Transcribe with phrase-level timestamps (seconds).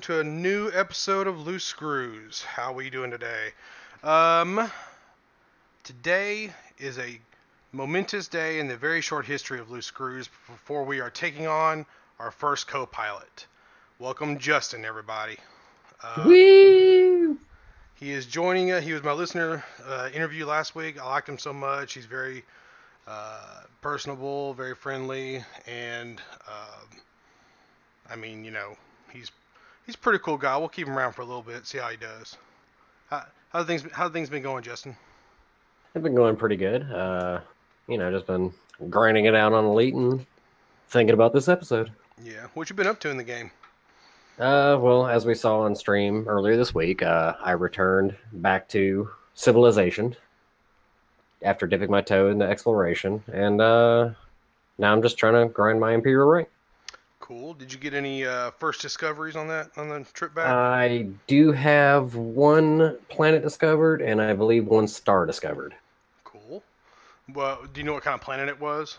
[0.00, 2.40] welcome to a new episode of Loose Screws.
[2.42, 3.50] How are we doing today?
[4.02, 4.70] Um,
[5.84, 7.20] today is a
[7.72, 11.84] momentous day in the very short history of Loose Screws before we are taking on
[12.18, 13.46] our first co-pilot.
[13.98, 15.36] Welcome, Justin, everybody.
[16.02, 17.38] Uh, Woo!
[17.96, 18.72] he is joining.
[18.72, 20.98] Uh, he was my listener uh, interview last week.
[20.98, 21.92] I liked him so much.
[21.92, 22.42] He's very
[23.06, 27.00] uh, personable, very friendly, and um
[28.08, 28.76] I mean, you know,
[29.12, 29.30] he's
[29.90, 30.56] he's a pretty cool guy.
[30.56, 32.36] We'll keep him around for a little bit, see how he does.
[33.08, 34.96] How how things how things been going, Justin?
[35.96, 36.82] I've been going pretty good.
[36.92, 37.40] Uh,
[37.88, 38.52] you know, just been
[38.88, 40.24] grinding it out on Elite and
[40.88, 41.90] thinking about this episode.
[42.22, 43.50] Yeah, what you been up to in the game?
[44.38, 49.10] Uh, well, as we saw on stream earlier this week, uh, I returned back to
[49.34, 50.14] Civilization
[51.42, 54.10] after dipping my toe in the exploration, and uh,
[54.78, 56.48] now I'm just trying to grind my Imperial rank.
[57.20, 57.54] Cool.
[57.54, 60.46] Did you get any uh, first discoveries on that on the trip back?
[60.46, 65.74] I do have one planet discovered, and I believe one star discovered.
[66.24, 66.62] cool.
[67.32, 68.98] Well, do you know what kind of planet it was?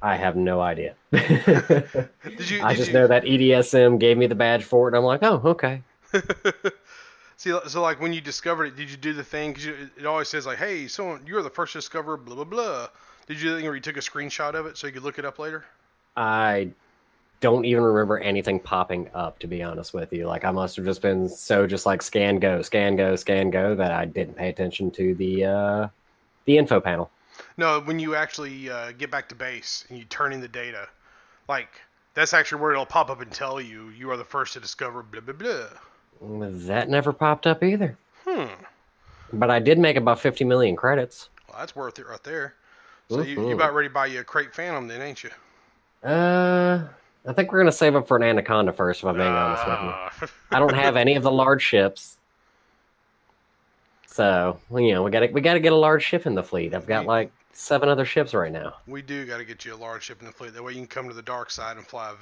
[0.00, 0.94] I have no idea.
[1.12, 2.62] Did you?
[2.62, 2.94] I did just you...
[2.94, 5.82] know that EDSM gave me the badge for it, and I'm like, oh, okay.
[7.36, 9.52] See, so like when you discovered it, did you do the thing?
[9.52, 12.88] Because it always says like, "Hey, someone, you're the first discoverer." Blah blah blah.
[13.26, 15.04] Did you do the thing where you took a screenshot of it so you could
[15.04, 15.64] look it up later?
[16.16, 16.70] I
[17.40, 20.26] don't even remember anything popping up, to be honest with you.
[20.26, 23.74] Like, I must have just been so just like scan go, scan go, scan go
[23.76, 25.88] that I didn't pay attention to the uh,
[26.46, 27.10] the info panel.
[27.56, 30.88] No, when you actually uh, get back to base and you turn in the data,
[31.48, 31.68] like
[32.14, 35.02] that's actually where it'll pop up and tell you you are the first to discover
[35.02, 35.66] blah blah blah.
[36.66, 37.96] That never popped up either.
[38.26, 38.46] Hmm.
[39.32, 41.28] But I did make about 50 million credits.
[41.48, 42.54] Well, that's worth it right there.
[43.08, 43.52] So you, you Mhm.
[43.54, 45.30] about ready to buy you a Krait Phantom then, ain't you?
[46.02, 46.88] Uh,
[47.28, 49.74] I think we're gonna save up for an Anaconda first, if I'm being honest with
[49.74, 49.90] you.
[49.90, 50.56] Ah.
[50.56, 52.16] I don't have any of the large ships.
[54.06, 56.74] So, you know, we gotta we gotta get a large ship in the fleet.
[56.74, 58.76] I've got like seven other ships right now.
[58.86, 60.54] we do got to get you a large ship in the fleet.
[60.54, 62.14] That way you can come to the dark side and fly a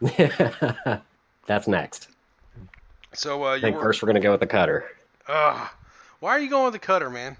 [0.00, 1.02] vet.
[1.46, 2.08] That's next.
[3.12, 3.82] So uh, I think were.
[3.82, 4.86] first we're gonna go with the cutter.
[5.28, 5.68] Ugh.
[6.20, 7.36] why are you going with the cutter, man?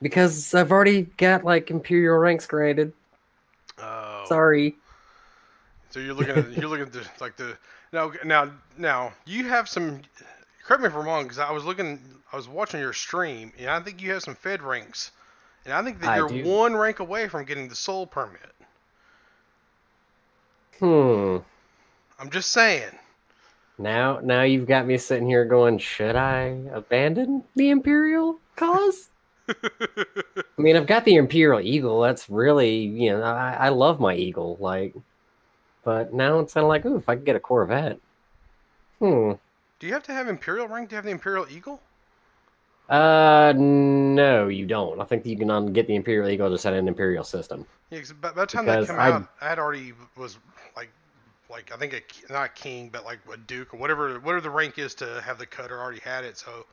[0.00, 2.92] Because I've already got like Imperial ranks graded.
[3.78, 4.24] Oh.
[4.28, 4.76] Sorry.
[5.92, 7.56] So you're looking at you're looking at the like the
[7.92, 10.00] now now now you have some.
[10.64, 12.00] Correct me if I'm wrong, because I was looking,
[12.32, 15.10] I was watching your stream, and I think you have some Fed ranks,
[15.64, 16.44] and I think that I you're do.
[16.44, 18.40] one rank away from getting the Sol permit.
[20.78, 21.38] Hmm.
[22.18, 22.90] I'm just saying.
[23.76, 29.10] Now now you've got me sitting here going, should I abandon the Imperial cause?
[29.48, 30.04] I
[30.56, 32.00] mean, I've got the Imperial Eagle.
[32.00, 34.56] That's really, you know, I, I love my Eagle.
[34.60, 34.94] Like,
[35.84, 37.98] but now it's kind of like, ooh, if I could get a Corvette.
[38.98, 39.32] Hmm.
[39.78, 41.80] Do you have to have Imperial rank to have the Imperial Eagle?
[42.88, 45.00] Uh, no, you don't.
[45.00, 47.66] I think you can get the Imperial Eagle just at an Imperial system.
[47.90, 50.38] Yeah, 'cause by, by the time Because that came I- out, I had already was
[50.76, 50.90] like,
[51.50, 54.50] like I think a not a king, but like a duke or whatever, whatever the
[54.50, 55.78] rank is to have the cutter.
[55.80, 56.66] Already had it, so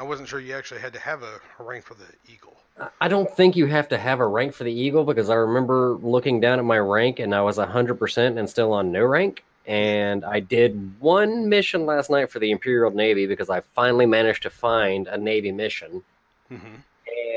[0.00, 2.56] I wasn't sure you actually had to have a, a rank for the Eagle.
[3.02, 5.98] I- don't think you have to have a rank for the Eagle because I remember
[6.00, 9.44] looking down at my rank and I was 100% and still on no rank.
[9.66, 14.42] And I did one mission last night for the Imperial Navy because I finally managed
[14.44, 16.02] to find a Navy mission.
[16.48, 16.76] hmm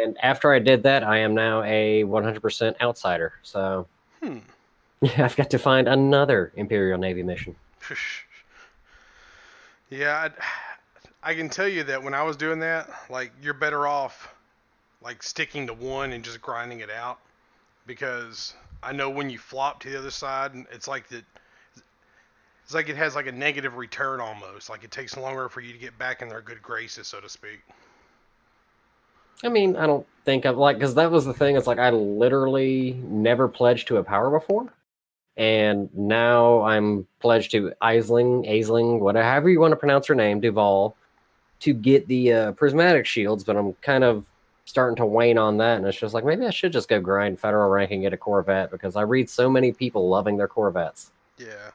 [0.01, 3.33] And after I did that, I am now a 100% outsider.
[3.43, 3.87] So
[4.23, 4.37] Hmm.
[5.01, 7.57] yeah, I've got to find another Imperial Navy mission.
[9.89, 10.31] yeah, I,
[11.23, 14.33] I can tell you that when I was doing that, like you're better off
[15.01, 17.19] like sticking to one and just grinding it out
[17.85, 21.23] because I know when you flop to the other side, and it's like that.
[22.65, 24.69] It's like it has like a negative return almost.
[24.69, 27.27] Like it takes longer for you to get back in their good graces, so to
[27.27, 27.61] speak.
[29.43, 31.57] I mean, I don't think I've like because that was the thing.
[31.57, 34.71] It's like I literally never pledged to a power before,
[35.35, 40.95] and now I'm pledged to Aisling, Aisling, whatever you want to pronounce her name, Duval,
[41.63, 43.43] to get the uh, prismatic shields.
[43.43, 44.25] But I'm kind of
[44.65, 47.39] starting to wane on that, and it's just like maybe I should just go grind
[47.39, 51.11] federal rank and get a Corvette because I read so many people loving their Corvettes.
[51.37, 51.71] Yeah.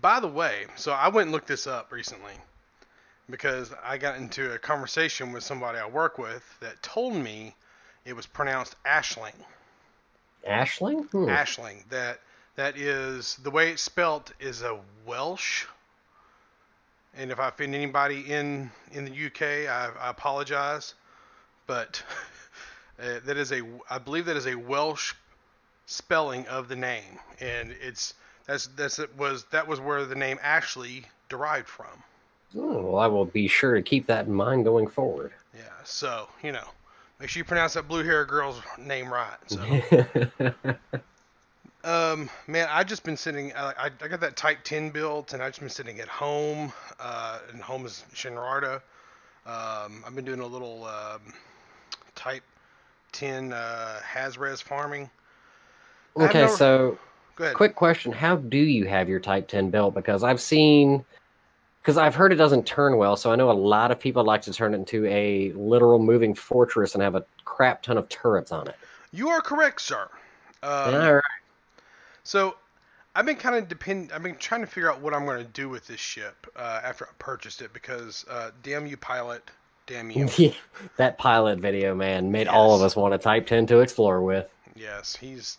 [0.00, 2.32] By the way, so I went and looked this up recently
[3.28, 7.54] because I got into a conversation with somebody I work with that told me
[8.04, 9.34] it was pronounced Ashling.
[10.48, 11.28] Ashling, Hmm.
[11.28, 11.88] Ashling.
[11.88, 12.20] That
[12.56, 15.66] that is the way it's spelt is a Welsh.
[17.16, 20.94] And if I offend anybody in in the UK, I, I apologize.
[21.66, 22.02] But
[23.02, 25.14] uh, that is a I believe that is a Welsh
[25.86, 28.14] spelling of the name, and it's
[28.46, 32.02] that's that's it was that was where the name Ashley derived from.
[32.56, 35.32] Oh, well, I will be sure to keep that in mind going forward.
[35.56, 36.66] Yeah, so you know,
[37.18, 39.36] make sure you pronounce that blue hair girl's name right.
[39.46, 39.60] So,
[41.84, 43.52] um, man, I just been sitting.
[43.54, 46.72] I, I, got that Type 10 built, and I've just been sitting at home.
[46.98, 48.76] Uh, and home is Shinrarta.
[49.46, 51.20] Um, I've been doing a little um,
[52.14, 52.42] Type
[53.12, 55.10] 10 uh, Hazres farming.
[56.16, 56.98] Okay, no- so
[57.38, 57.54] ahead.
[57.54, 59.94] quick question: How do you have your Type 10 built?
[59.94, 61.04] Because I've seen,
[61.82, 63.16] because I've heard it doesn't turn well.
[63.16, 66.34] So I know a lot of people like to turn it into a literal moving
[66.34, 68.76] fortress and have a crap ton of turrets on it.
[69.12, 70.08] You are correct, sir.
[70.62, 71.22] Um, All right.
[72.24, 72.56] So,
[73.16, 74.10] I've been kind of depend.
[74.12, 76.80] I've been trying to figure out what I'm going to do with this ship uh,
[76.82, 79.48] after I purchased it because, uh, damn you, pilot,
[79.86, 80.28] damn you.
[80.96, 84.52] that pilot video, man, made all of us want a Type 10 to explore with.
[84.74, 85.58] yes, he's.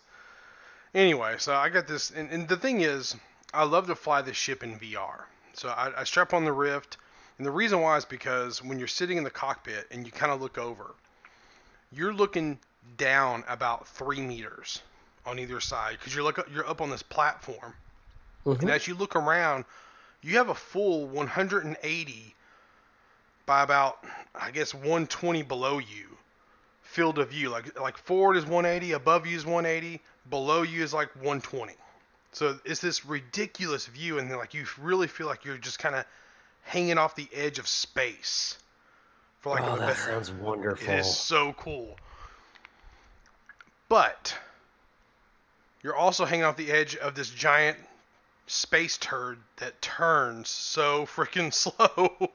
[0.94, 3.16] Anyway, so I got this, and, and the thing is,
[3.54, 5.22] I love to fly this ship in VR.
[5.54, 6.98] So I, I strap on the Rift,
[7.38, 10.30] and the reason why is because when you're sitting in the cockpit and you kind
[10.30, 10.94] of look over,
[11.90, 12.58] you're looking
[12.98, 14.82] down about three meters
[15.26, 17.74] on either side because you're look you're up on this platform.
[18.44, 18.60] Mhm.
[18.62, 19.64] And as you look around,
[20.22, 22.34] you have a full 180
[23.44, 26.16] by about, I guess, 120 below you
[26.82, 27.50] field of view.
[27.50, 30.00] Like like forward is 180, above you is 180,
[30.30, 31.74] below you is like 120.
[32.32, 36.04] So it's this ridiculous view, and like you really feel like you're just kind of
[36.62, 38.58] hanging off the edge of space.
[39.40, 40.92] For like oh, a that better- sounds wonderful.
[40.92, 41.96] it is so cool.
[43.88, 44.36] But
[45.86, 47.78] you're also hanging off the edge of this giant
[48.48, 52.28] space turd that turns so freaking slow.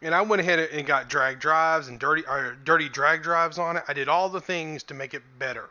[0.00, 3.78] and I went ahead and got drag drives and dirty or dirty drag drives on
[3.78, 3.82] it.
[3.88, 5.70] I did all the things to make it better.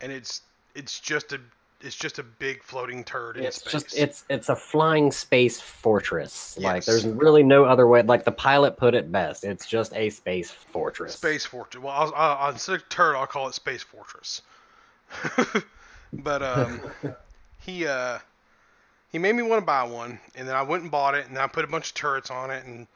[0.00, 0.40] And it's
[0.74, 1.40] it's just a
[1.82, 3.72] it's just a big floating turd in It's space.
[3.72, 6.56] just it's it's a flying space fortress.
[6.58, 8.00] Like there's really no other way.
[8.00, 9.44] Like the pilot put it best.
[9.44, 11.12] It's just a space fortress.
[11.12, 11.82] Space Fortress.
[11.82, 14.40] Well, I'll, I'll, instead of turd, I'll call it Space Fortress.
[16.12, 16.80] but um,
[17.60, 18.18] he uh,
[19.10, 21.38] he made me want to buy one, and then I went and bought it, and
[21.38, 22.86] I put a bunch of turrets on it, and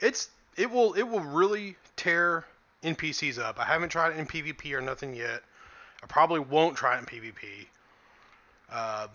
[0.00, 2.44] it's it will it will really tear
[2.82, 3.58] NPCs up.
[3.58, 5.42] I haven't tried it in PvP or nothing yet.
[6.02, 7.66] I probably won't try it in PvP.
[8.70, 9.08] Uh,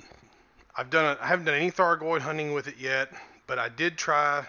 [0.75, 3.09] I've done I haven't done any Thargoid hunting with it yet,
[3.47, 4.45] but I did try.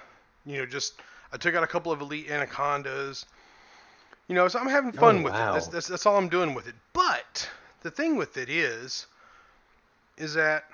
[0.47, 0.94] You know, just
[1.32, 3.26] I took out a couple of elite anacondas.
[4.29, 5.50] You know, so I'm having fun Oh, with wow.
[5.50, 5.55] it.
[5.55, 6.75] That's, that's that's all I'm doing with it.
[6.93, 7.49] But
[7.84, 9.06] the thing with it is,
[10.16, 10.64] is that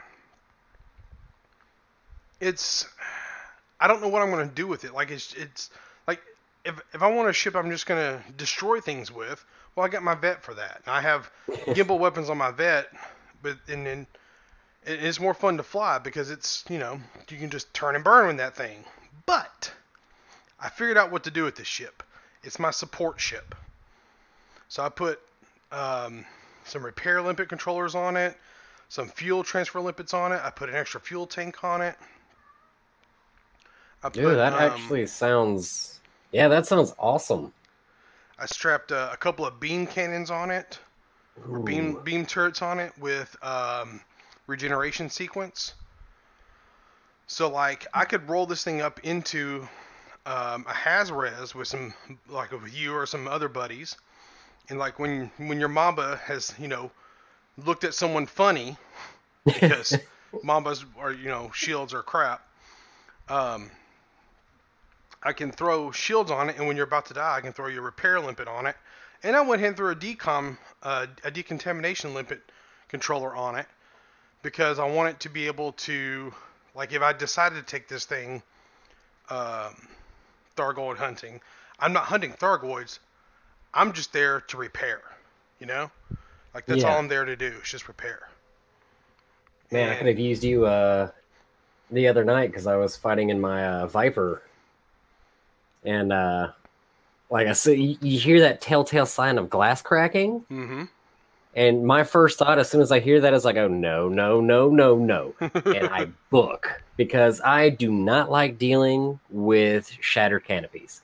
[2.40, 2.86] it's
[3.80, 4.94] I don't know what I'm going to do with it.
[4.94, 5.70] Like it's it's
[6.06, 6.22] like
[6.64, 9.88] if if I want a ship I'm just going to destroy things with, well I
[9.88, 10.82] got my vet for that.
[10.86, 12.86] And I have gimbal weapons on my vet,
[13.42, 14.06] but and then
[14.86, 18.28] it's more fun to fly because it's you know you can just turn and burn
[18.28, 18.84] with that thing.
[19.26, 19.72] But
[20.60, 22.04] I figured out what to do with this ship.
[22.44, 23.56] It's my support ship.
[24.68, 25.18] So I put
[25.73, 26.25] um,
[26.64, 28.37] some repair limpet controllers on it,
[28.88, 30.40] some fuel transfer limpets on it.
[30.43, 31.97] I put an extra fuel tank on it.
[34.02, 36.00] I Dude, put, that um, actually sounds.
[36.33, 37.52] Yeah, that sounds awesome.
[38.38, 40.79] I strapped uh, a couple of beam cannons on it,
[41.49, 44.00] or beam beam turrets on it with um,
[44.47, 45.75] regeneration sequence.
[47.26, 49.69] So like I could roll this thing up into
[50.26, 51.95] um, a Hazres with some
[52.29, 53.97] like with you or some other buddies,
[54.69, 56.90] and like when when your Mamba has you know
[57.64, 58.76] looked at someone funny
[59.45, 59.97] because
[60.45, 62.47] Mambas are you know shields are crap.
[63.29, 63.71] Um,
[65.23, 67.67] I can throw shields on it, and when you're about to die, I can throw
[67.67, 68.76] your repair limpet on it.
[69.23, 72.40] And I went ahead and threw a decom, uh, a decontamination limpet
[72.88, 73.67] controller on it
[74.43, 76.33] because I want it to be able to,
[76.75, 78.43] like, if I decided to take this thing
[79.29, 79.75] um,
[80.57, 81.40] Thargoid hunting,
[81.79, 82.99] I'm not hunting Thargoids.
[83.74, 85.00] I'm just there to repair,
[85.60, 85.90] you know?
[86.54, 88.28] Like, that's all I'm there to do, is just repair.
[89.70, 91.10] Man, I could have used you uh,
[91.92, 94.42] the other night because I was fighting in my uh, Viper,
[95.84, 96.48] and uh,
[97.30, 100.84] like I said, you, you hear that telltale sign of glass cracking, Mm-hmm.
[101.54, 104.40] and my first thought as soon as I hear that is like, oh no, no,
[104.40, 111.02] no, no, no, and I book because I do not like dealing with shattered canopies.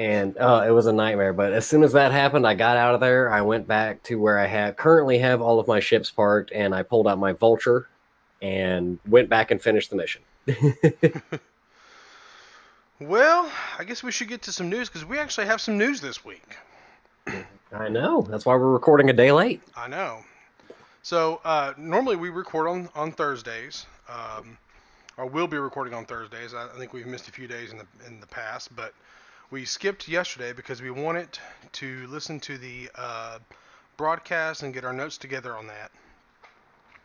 [0.00, 1.34] And uh, it was a nightmare.
[1.34, 3.30] But as soon as that happened, I got out of there.
[3.30, 6.74] I went back to where I have currently have all of my ships parked, and
[6.74, 7.88] I pulled out my Vulture
[8.40, 10.22] and went back and finished the mission.
[13.00, 16.02] Well, I guess we should get to some news because we actually have some news
[16.02, 16.58] this week.
[17.72, 19.62] I know that's why we're recording a day late.
[19.74, 20.18] I know.
[21.02, 24.58] So uh, normally we record on on Thursdays, um,
[25.16, 26.52] or will be recording on Thursdays.
[26.52, 28.92] I, I think we've missed a few days in the in the past, but
[29.50, 31.28] we skipped yesterday because we wanted
[31.72, 33.38] to listen to the uh,
[33.96, 35.90] broadcast and get our notes together on that.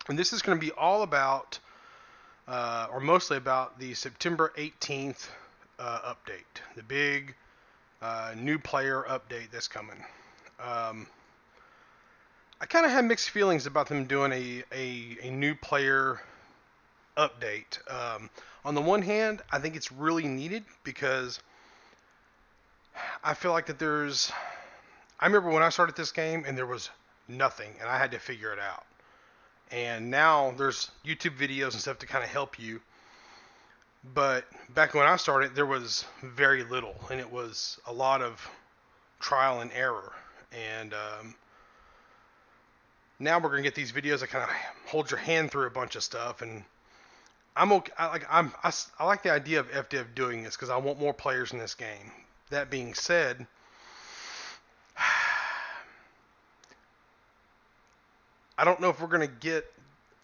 [0.07, 1.57] And this is going to be all about,
[2.47, 5.27] uh, or mostly about, the September 18th
[5.79, 7.33] uh, update, the big
[8.03, 9.97] uh, new player update that's coming.
[10.59, 11.07] Um,
[12.61, 16.21] I kind of had mixed feelings about them doing a, a, a new player
[17.17, 17.79] update.
[17.91, 18.29] Um,
[18.63, 21.39] on the one hand, I think it's really needed because
[23.23, 24.31] I feel like that there's.
[25.19, 26.89] I remember when I started this game and there was
[27.27, 28.85] nothing, and I had to figure it out.
[29.71, 32.81] And now there's YouTube videos and stuff to kind of help you.
[34.13, 38.47] But back when I started, there was very little, and it was a lot of
[39.19, 40.13] trial and error.
[40.51, 41.35] And um,
[43.19, 44.49] now we're gonna get these videos that kind of
[44.87, 46.63] hold your hand through a bunch of stuff, and
[47.55, 47.91] I'm okay.
[47.97, 50.99] I like I'm I, I like the idea of FDev doing this because I want
[50.99, 52.11] more players in this game.
[52.55, 53.45] That being said,
[58.57, 59.65] I don't know if we're gonna get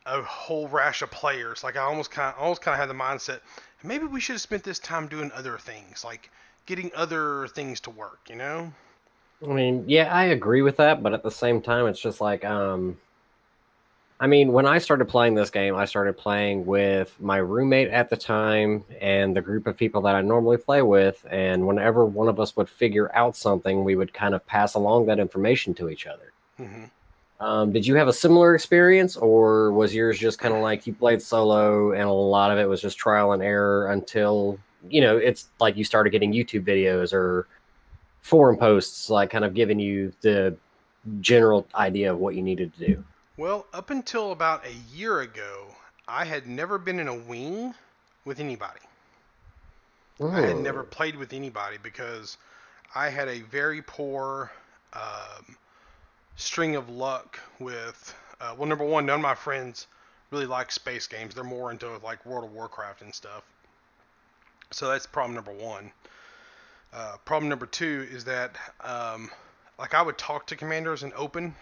[0.06, 1.64] a whole rash of players.
[1.64, 3.42] Like I almost kind almost kind of had the mindset
[3.84, 6.30] maybe we should have spent this time doing other things, like
[6.66, 8.20] getting other things to work.
[8.30, 8.74] You know?
[9.44, 12.46] I mean, yeah, I agree with that, but at the same time, it's just like,
[12.46, 12.98] um,
[14.22, 18.12] I mean, when I started playing this game, I started playing with my roommate at
[18.12, 21.26] the time and the group of people that I normally play with.
[21.32, 25.08] And whenever one of us would figure out something, we would kind of pass along
[25.08, 26.32] that information to each other.
[26.58, 26.84] hmm
[27.40, 30.94] Um, did you have a similar experience, or was yours just kind of like you
[30.94, 35.18] played solo and a lot of it was just trial and error until you know
[35.18, 37.48] it's like you started getting YouTube videos or
[38.22, 40.56] forum posts, like kind of giving you the
[41.22, 43.04] general idea of what you needed to do?
[43.42, 45.74] Well, up until about a year ago,
[46.08, 47.74] I had never been in a wing
[48.24, 48.82] with anybody.
[50.24, 52.38] I had never played with anybody because
[52.94, 54.52] I had a very poor
[54.94, 55.58] um,
[56.36, 58.14] string of luck with.
[58.40, 59.88] Uh, well, number one, none of my friends
[60.30, 61.34] really like space games.
[61.34, 63.42] They're more into like World of Warcraft and stuff.
[64.70, 65.92] So that's problem number one.
[66.94, 69.32] Uh, problem number two is that um,
[69.80, 71.56] like I would talk to commanders in open,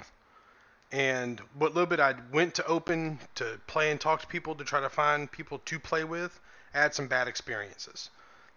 [0.91, 4.63] and what little bit I went to open to play and talk to people to
[4.63, 6.39] try to find people to play with,
[6.73, 8.09] I had some bad experiences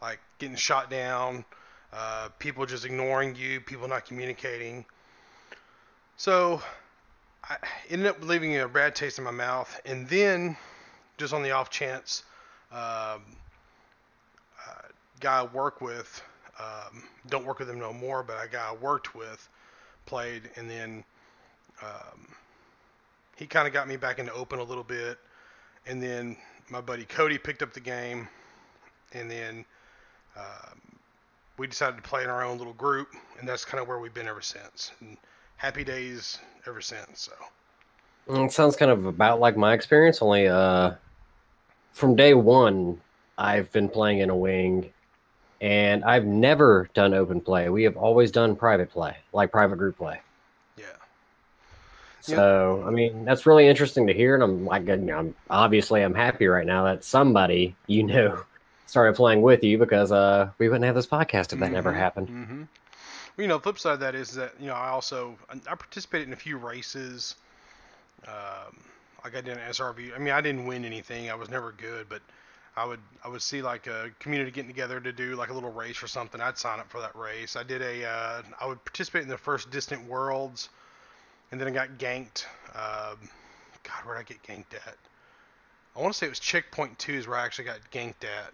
[0.02, 1.44] like getting shot down,
[1.92, 4.84] uh, people just ignoring you, people not communicating.
[6.16, 6.60] So
[7.48, 7.56] I
[7.88, 9.80] ended up leaving a bad taste in my mouth.
[9.86, 10.56] And then,
[11.18, 12.24] just on the off chance,
[12.72, 13.18] uh,
[15.20, 16.20] guy I work with,
[16.58, 19.48] um, don't work with him no more, but a guy I worked with
[20.04, 21.04] played, and then
[21.82, 22.26] um,
[23.36, 25.18] he kind of got me back into open a little bit.
[25.86, 26.36] And then
[26.70, 28.28] my buddy Cody picked up the game,
[29.12, 29.64] and then
[30.36, 30.80] um,
[31.58, 33.08] we decided to play in our own little group,
[33.38, 34.92] and that's kind of where we've been ever since.
[35.00, 35.16] And
[35.56, 37.20] happy days ever since.
[37.20, 37.32] So
[38.28, 40.92] Mm, It sounds kind of about like my experience, only uh,
[41.92, 43.00] from day one,
[43.38, 44.92] I've been playing in a wing,
[45.60, 47.68] and I've never done open play.
[47.68, 50.20] We have always done private play, like private group play.
[52.24, 56.02] So, I mean, that's really interesting to hear, and I'm like, you know, I'm obviously
[56.02, 58.44] I'm happy right now that somebody you know
[58.86, 61.92] started playing with you because uh, we wouldn't have this podcast if that never Mhm,
[61.92, 62.30] happened.
[62.30, 62.68] mhm.
[63.36, 65.74] Well, you know, the flip side of that is that you know I also I
[65.76, 67.36] participated in a few races.
[68.26, 68.84] Um,
[69.24, 70.12] like I did an SRV.
[70.14, 71.30] I mean, I didn't win anything.
[71.30, 72.22] I was never good, but
[72.76, 75.72] I would I would see like a community getting together to do like a little
[75.72, 76.40] race or something.
[76.40, 77.56] I'd sign up for that race.
[77.56, 80.70] I did a uh, I would participate in the first Distant Worlds,
[81.52, 82.46] and then I got ganked.
[82.74, 83.18] Um,
[83.84, 84.96] God, where did I get ganked at?
[85.94, 88.52] I want to say it was Checkpoint Two is where I actually got ganked at.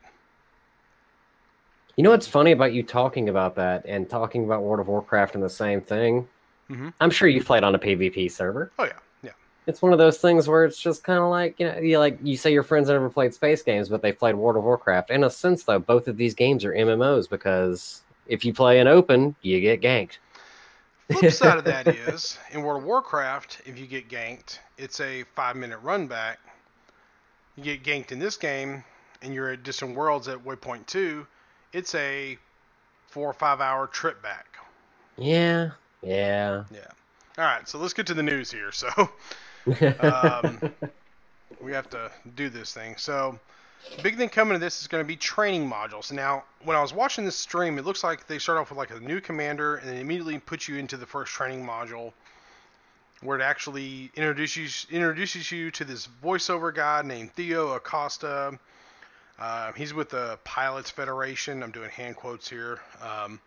[1.96, 5.34] You know what's funny about you talking about that and talking about World of Warcraft
[5.34, 6.28] and the same thing?
[6.68, 6.92] Mhm.
[7.00, 8.70] I'm sure you played on a PvP server.
[8.78, 9.30] Oh yeah, yeah.
[9.66, 12.18] It's one of those things where it's just kind of like you know, you like
[12.22, 15.10] you say your friends never played space games, but they played World of Warcraft.
[15.10, 18.88] In a sense, though, both of these games are MMOs because if you play in
[18.88, 20.18] open, you get ganked.
[21.10, 25.24] Flip side of that is in World of Warcraft, if you get ganked, it's a
[25.34, 26.38] five minute run back.
[27.56, 28.84] You get ganked in this game,
[29.22, 31.26] and you're at distant worlds at waypoint two.
[31.72, 32.38] It's a
[33.08, 34.58] four or five hour trip back.
[35.16, 35.70] Yeah,
[36.02, 36.64] yeah.
[36.70, 36.80] Yeah.
[37.36, 38.72] All right, so let's get to the news here.
[38.72, 38.88] So
[40.00, 40.72] Um,
[41.60, 42.96] we have to do this thing.
[42.96, 43.38] So,
[44.02, 46.12] big thing coming to this is going to be training modules.
[46.12, 48.90] Now, when I was watching this stream, it looks like they start off with like
[48.90, 52.12] a new commander and then immediately put you into the first training module.
[53.20, 58.58] where it actually introduces introduces you to this voiceover guy named Theo Acosta.
[59.38, 61.62] Uh, he's with the Pilots Federation.
[61.62, 62.80] I'm doing hand quotes here.
[63.00, 63.40] Um,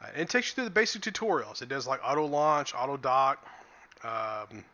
[0.00, 1.60] and it takes you through the basic tutorials.
[1.62, 3.44] It does like auto launch, auto dock.
[4.04, 4.64] Um,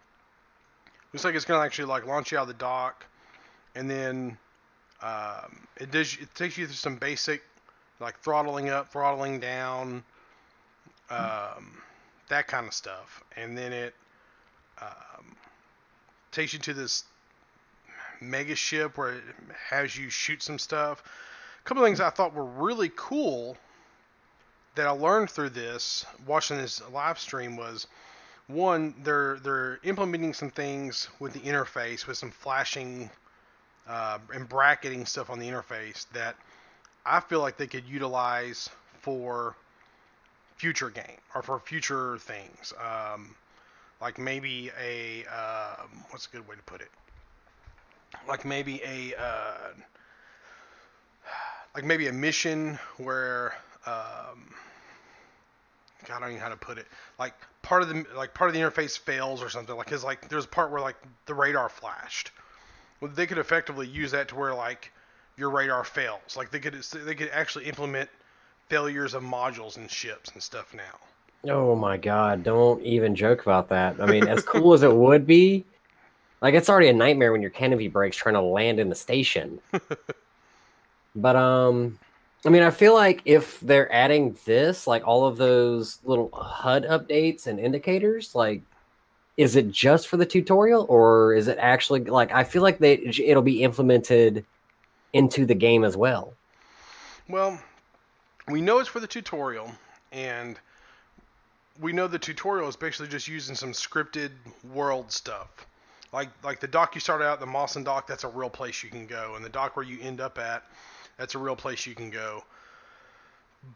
[1.13, 3.07] looks like it's gonna actually like launch you out of the dock,
[3.75, 4.39] and then
[5.05, 6.17] um, it does.
[6.21, 7.43] It takes you through some basic
[8.01, 10.03] like throttling up, throttling down,
[11.11, 11.79] um,
[12.29, 13.95] that kind of stuff, and then it
[14.81, 15.37] um,
[16.33, 17.05] takes you to this
[18.21, 19.23] mega ship where it
[19.69, 21.03] has you shoot some stuff.
[21.61, 23.59] A couple things I thought were really cool
[24.75, 27.87] that I learned through this watching this live stream was
[28.47, 33.11] one they're they're implementing some things with the interface with some flashing
[33.89, 36.37] uh, and bracketing stuff on the interface that
[37.05, 39.55] I feel like they could utilize for
[40.57, 42.73] future game or for future things.
[42.79, 43.35] Um,
[44.01, 45.77] like maybe a uh,
[46.11, 46.91] what's a good way to put it?
[48.29, 49.69] Like maybe a uh,
[51.75, 53.55] like maybe a mission where
[53.87, 54.55] um,
[56.07, 56.87] God, I don't even know how to put it.
[57.19, 59.75] Like part of the like part of the interface fails or something.
[59.77, 62.31] Like, cause like there's a part where like the radar flashed.
[63.05, 64.91] Well, they could effectively use that to where like
[65.37, 66.39] your radar fails.
[66.39, 68.09] Like they could they could actually implement
[68.71, 71.53] failures of modules and ships and stuff now.
[71.53, 74.01] Oh my god, don't even joke about that.
[74.01, 75.67] I mean, as cool as it would be,
[76.41, 79.61] like it's already a nightmare when your canopy breaks trying to land in the station.
[81.15, 81.99] but um
[82.47, 86.85] I mean, I feel like if they're adding this, like all of those little HUD
[86.85, 88.63] updates and indicators, like
[89.37, 92.95] is it just for the tutorial or is it actually like I feel like they
[92.95, 94.45] it'll be implemented
[95.13, 96.35] into the game as well?
[97.29, 97.59] Well,
[98.49, 99.73] we know it's for the tutorial,
[100.13, 100.59] and
[101.81, 104.31] we know the tutorial is basically just using some scripted
[104.73, 105.49] world stuff.
[106.13, 108.91] Like like the dock you start out, the Mawson dock, that's a real place you
[108.91, 110.63] can go, and the dock where you end up at,
[111.17, 112.45] that's a real place you can go.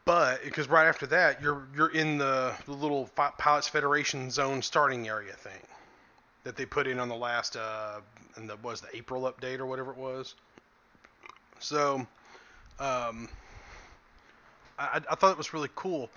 [0.04, 5.08] But because right after that, you're you're in the, the little Pilots Federation zone starting
[5.08, 5.60] area thing
[6.44, 8.00] that they put in on the last uh,
[8.36, 10.34] and the was the April update or whatever it was.
[11.60, 12.06] So,
[12.78, 13.28] um,
[14.78, 16.08] I, I thought it was really cool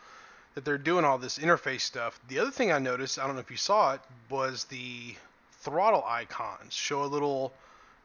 [0.54, 2.20] that they're doing all this interface stuff.
[2.28, 5.16] The other thing I noticed, I don't know if you saw it, was the
[5.54, 7.54] throttle icons show a little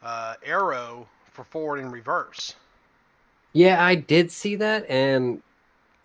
[0.03, 2.55] uh, arrow for forward and reverse.
[3.53, 5.41] Yeah, I did see that, and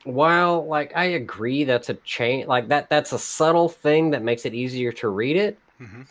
[0.04, 4.44] while like I agree that's a change, like that that's a subtle thing that makes
[4.44, 5.58] it easier to read it.
[5.80, 6.02] Mm-hmm.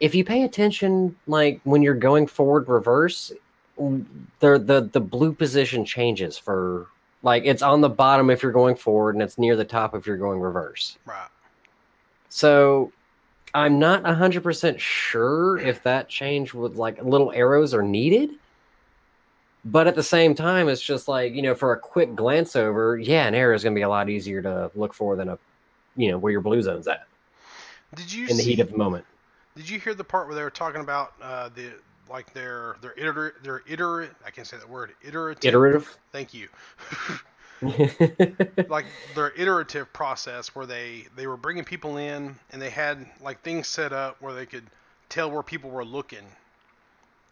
[0.00, 3.32] If you pay attention, like when you're going forward reverse,
[3.76, 6.88] the the the blue position changes for
[7.22, 10.06] like it's on the bottom if you're going forward and it's near the top if
[10.06, 10.98] you're going reverse.
[11.06, 11.28] Right.
[12.28, 12.92] So
[13.54, 18.30] I'm not 100% sure if that change with like little arrows are needed.
[19.64, 22.98] But at the same time, it's just like, you know, for a quick glance over,
[22.98, 25.38] yeah, an error is going to be a lot easier to look for than a,
[25.96, 27.06] you know, where your blue zone's at.
[27.94, 29.06] Did you in the see, heat of the moment?
[29.56, 31.70] Did you hear the part where they were talking about uh, the
[32.10, 35.98] like their their iter their iter I can't say that word iterative iterative.
[36.12, 36.48] Thank you.
[38.68, 43.40] like their iterative process where they they were bringing people in and they had like
[43.42, 44.64] things set up where they could
[45.08, 46.26] tell where people were looking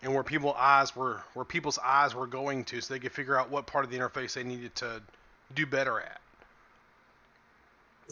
[0.02, 3.38] and where people eyes were where people's eyes were going to so they could figure
[3.38, 5.02] out what part of the interface they needed to
[5.54, 6.20] do better at.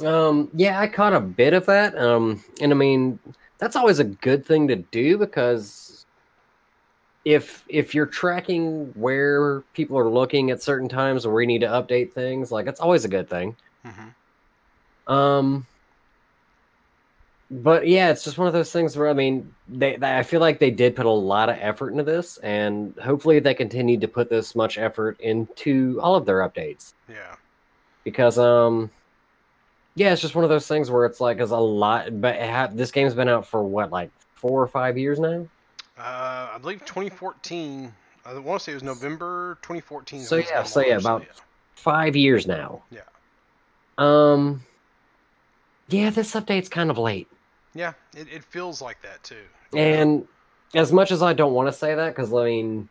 [0.04, 1.96] Um yeah, I caught a bit of that.
[1.98, 3.18] Um and I mean
[3.58, 6.06] that's always a good thing to do because
[7.24, 11.68] if if you're tracking where people are looking at certain times where you need to
[11.68, 13.56] update things, like it's always a good thing.
[13.84, 15.12] Mm-hmm.
[15.12, 15.66] Um,
[17.50, 20.40] but yeah, it's just one of those things where I mean, they, they, I feel
[20.40, 24.08] like they did put a lot of effort into this, and hopefully they continue to
[24.08, 26.94] put this much effort into all of their updates.
[27.08, 27.34] Yeah,
[28.04, 28.90] because um,
[29.96, 32.70] yeah, it's just one of those things where it's like, as a lot, but ha-
[32.72, 35.46] this game's been out for what, like four or five years now.
[35.98, 37.92] Uh, I believe 2014.
[38.24, 40.22] I want to say it was November 2014.
[40.22, 41.32] So yeah, so yeah, about yeah.
[41.74, 42.82] five years now.
[42.90, 43.00] Yeah.
[43.98, 44.64] Um.
[45.88, 47.26] Yeah, this update's kind of late.
[47.74, 49.44] Yeah, it, it feels like that too.
[49.76, 50.26] And
[50.74, 52.88] as much as I don't want to say that, because I mean,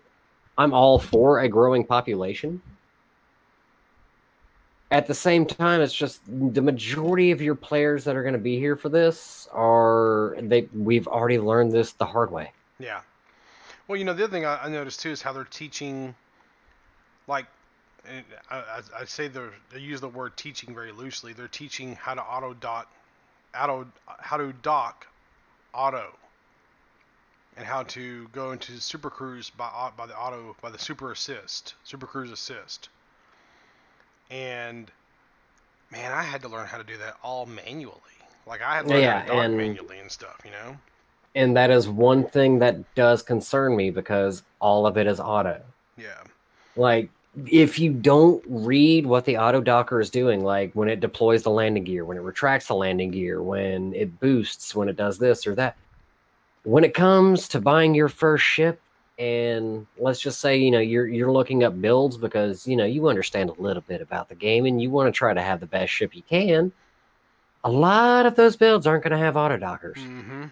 [0.57, 2.61] I'm all for a growing population.
[4.91, 8.39] At the same time, it's just the majority of your players that are going to
[8.39, 10.67] be here for this are they.
[10.73, 12.51] We've already learned this the hard way.
[12.79, 13.01] Yeah.
[13.87, 16.15] Well, you know, the other thing I, I noticed too is how they're teaching,
[17.27, 17.45] like,
[18.49, 21.33] I, I, I say they use the word teaching very loosely.
[21.33, 22.87] They're teaching how to auto dot,
[23.57, 23.87] auto
[24.19, 25.07] how to dock
[25.73, 26.13] auto
[27.57, 31.75] and how to go into Super Cruise by by the auto by the Super Assist,
[31.83, 32.89] Super Cruise Assist.
[34.29, 34.91] And
[35.91, 37.95] man, I had to learn how to do that all manually.
[38.45, 40.77] Like I had to learn Yeah, how to and- manually and stuff, you know.
[41.35, 45.61] And that is one thing that does concern me because all of it is auto.
[45.95, 46.23] Yeah.
[46.75, 47.11] Like,
[47.47, 51.49] if you don't read what the auto docker is doing, like when it deploys the
[51.49, 55.45] landing gear, when it retracts the landing gear, when it boosts, when it does this
[55.45, 55.77] or that,
[56.63, 58.81] when it comes to buying your first ship,
[59.17, 63.09] and let's just say you know you're you're looking up builds because you know you
[63.09, 65.65] understand a little bit about the game and you want to try to have the
[65.65, 66.71] best ship you can.
[67.65, 69.97] A lot of those builds aren't going to have auto dockers.
[69.97, 70.45] Mm-hmm.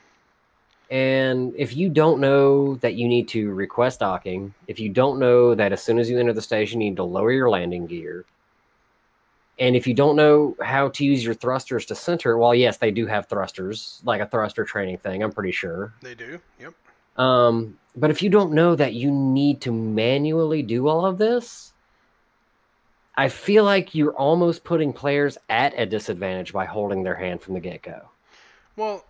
[0.89, 5.53] And if you don't know that you need to request docking, if you don't know
[5.53, 8.25] that as soon as you enter the station, you need to lower your landing gear,
[9.59, 12.91] and if you don't know how to use your thrusters to center, well, yes, they
[12.91, 15.93] do have thrusters, like a thruster training thing, I'm pretty sure.
[16.03, 16.39] They do.
[16.59, 16.73] Yep.
[17.17, 21.73] Um, but if you don't know that you need to manually do all of this,
[23.15, 27.55] I feel like you're almost putting players at a disadvantage by holding their hand from
[27.55, 28.09] the get go.
[28.75, 29.03] Well,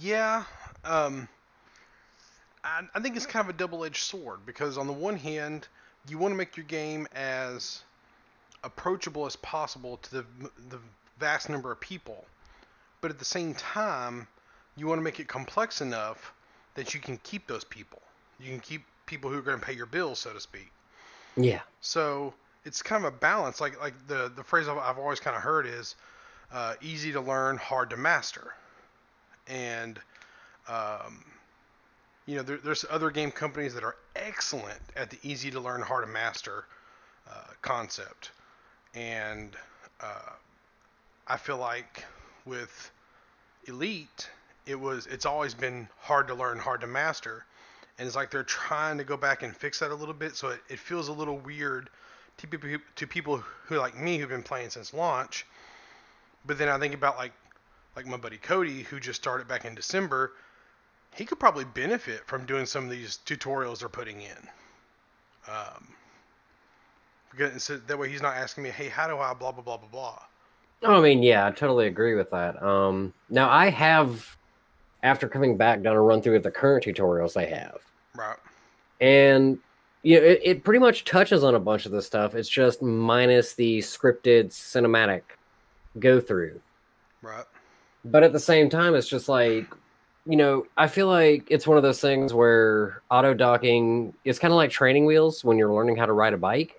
[0.00, 0.44] yeah.
[0.84, 1.28] Um,
[2.62, 5.68] I, I think it's kind of a double-edged sword because on the one hand,
[6.08, 7.82] you want to make your game as
[8.62, 10.24] approachable as possible to the
[10.70, 10.78] the
[11.18, 12.24] vast number of people,
[13.00, 14.26] but at the same time,
[14.76, 16.32] you want to make it complex enough
[16.74, 18.02] that you can keep those people.
[18.40, 20.70] You can keep people who are going to pay your bills, so to speak.
[21.36, 21.60] Yeah.
[21.80, 23.60] So it's kind of a balance.
[23.60, 25.94] Like like the the phrase I've, I've always kind of heard is
[26.52, 28.54] uh, easy to learn, hard to master.
[29.48, 29.98] And
[30.68, 31.24] um,
[32.26, 35.82] you know, there, there's other game companies that are excellent at the easy to learn,
[35.82, 36.64] hard to master
[37.30, 38.30] uh, concept.
[38.94, 39.50] And
[40.00, 40.32] uh,
[41.26, 42.04] I feel like
[42.46, 42.90] with
[43.66, 44.28] Elite,
[44.66, 47.44] it was it's always been hard to learn, hard to master.
[47.98, 50.36] And it's like they're trying to go back and fix that a little bit.
[50.36, 51.90] So it, it feels a little weird
[52.38, 55.46] to people to people who like me who've been playing since launch.
[56.46, 57.32] But then i think about like
[57.96, 60.32] like my buddy cody who just started back in december
[61.14, 64.48] he could probably benefit from doing some of these tutorials they're putting in
[65.48, 65.88] um,
[67.30, 69.76] because so that way he's not asking me hey how do i blah blah blah
[69.76, 70.18] blah blah
[70.82, 72.62] Oh, I mean, yeah, I totally agree with that.
[72.62, 74.36] Um, now I have,
[75.02, 77.78] after coming back, done a run through of the current tutorials they have,
[78.14, 78.36] right
[79.00, 79.58] and
[80.02, 82.34] you know, it, it pretty much touches on a bunch of this stuff.
[82.34, 85.22] It's just minus the scripted cinematic
[85.98, 86.60] go through.
[87.22, 87.44] right
[88.04, 89.66] But at the same time, it's just like,
[90.26, 94.52] you know, I feel like it's one of those things where auto docking is kind
[94.52, 96.74] of like training wheels when you're learning how to ride a bike.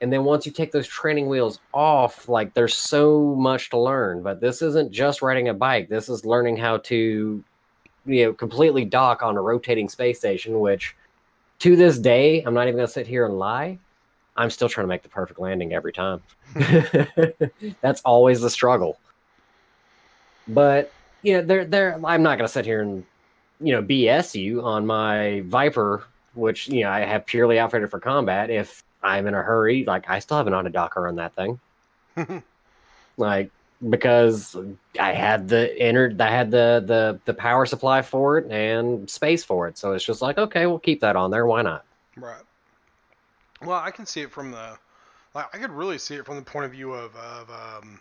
[0.00, 4.22] And then once you take those training wheels off, like there's so much to learn.
[4.22, 5.88] But this isn't just riding a bike.
[5.88, 7.42] This is learning how to,
[8.06, 10.94] you know, completely dock on a rotating space station, which
[11.60, 13.78] to this day, I'm not even going to sit here and lie.
[14.36, 16.20] I'm still trying to make the perfect landing every time.
[17.80, 18.98] That's always the struggle.
[20.48, 23.04] But you know, they're they're I'm not gonna sit here and
[23.60, 26.04] you know BS you on my Viper,
[26.34, 28.50] which you know I have purely outfitted for combat.
[28.50, 31.60] If I'm in a hurry, like I still have an auto docker on that thing,
[33.16, 33.50] like
[33.88, 34.56] because
[35.00, 39.44] I had the entered, I had the the the power supply for it and space
[39.44, 39.78] for it.
[39.78, 41.46] So it's just like okay, we'll keep that on there.
[41.46, 41.84] Why not?
[42.16, 42.42] Right.
[43.64, 44.76] Well, I can see it from the,
[45.34, 48.00] like, I could really see it from the point of view of, of um,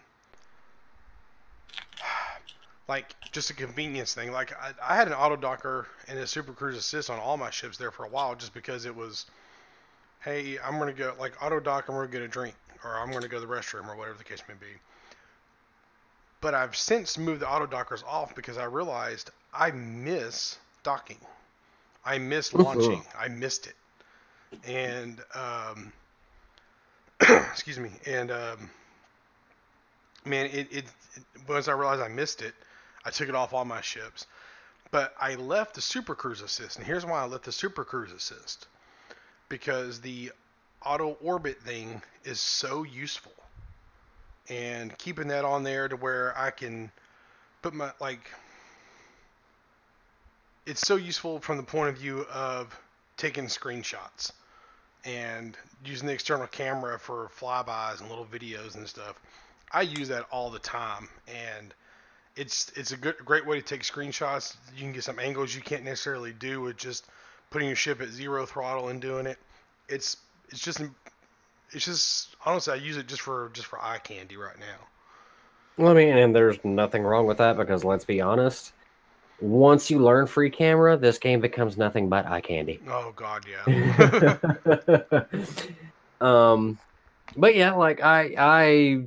[2.88, 4.32] like, just a convenience thing.
[4.32, 7.50] Like, I, I had an auto docker and a Super Cruise Assist on all my
[7.50, 9.26] ships there for a while just because it was,
[10.24, 12.98] hey, I'm going to go, like, auto dock, I'm going to get a drink, or
[12.98, 14.74] I'm going to go to the restroom, or whatever the case may be.
[16.42, 21.20] But I've since moved the auto dockers off because I realized I miss docking.
[22.06, 23.02] I miss launching.
[23.18, 23.76] I missed it
[24.66, 25.92] and um,
[27.22, 28.70] excuse me, and um,
[30.26, 32.54] man, it, it, it once I realized I missed it,
[33.06, 34.28] I took it off all my ships,
[34.92, 38.12] but I left the Super Cruise Assist, and here's why I left the Super Cruise
[38.12, 38.68] Assist,
[39.50, 40.32] because the
[40.86, 43.34] auto orbit thing is so useful,
[44.50, 46.92] and keeping that on there to where I can
[47.62, 48.30] put my like.
[50.66, 52.78] It's so useful from the point of view of
[53.18, 54.32] taking screenshots
[55.04, 59.20] and using the external camera for flybys and little videos and stuff.
[59.72, 61.74] I use that all the time, and
[62.36, 64.56] it's it's a good great way to take screenshots.
[64.76, 67.06] You can get some angles you can't necessarily do with just
[67.50, 69.38] putting your ship at zero throttle and doing it.
[69.88, 70.18] It's
[70.50, 70.82] it's just
[71.72, 74.88] it's just honestly I use it just for just for eye candy right now.
[75.78, 78.74] Well, I mean, and there's nothing wrong with that because let's be honest,
[79.40, 82.80] once you learn free camera, this game becomes nothing but eye candy.
[82.88, 84.38] Oh God, yeah.
[86.22, 86.78] um,
[87.36, 89.04] but yeah, like I I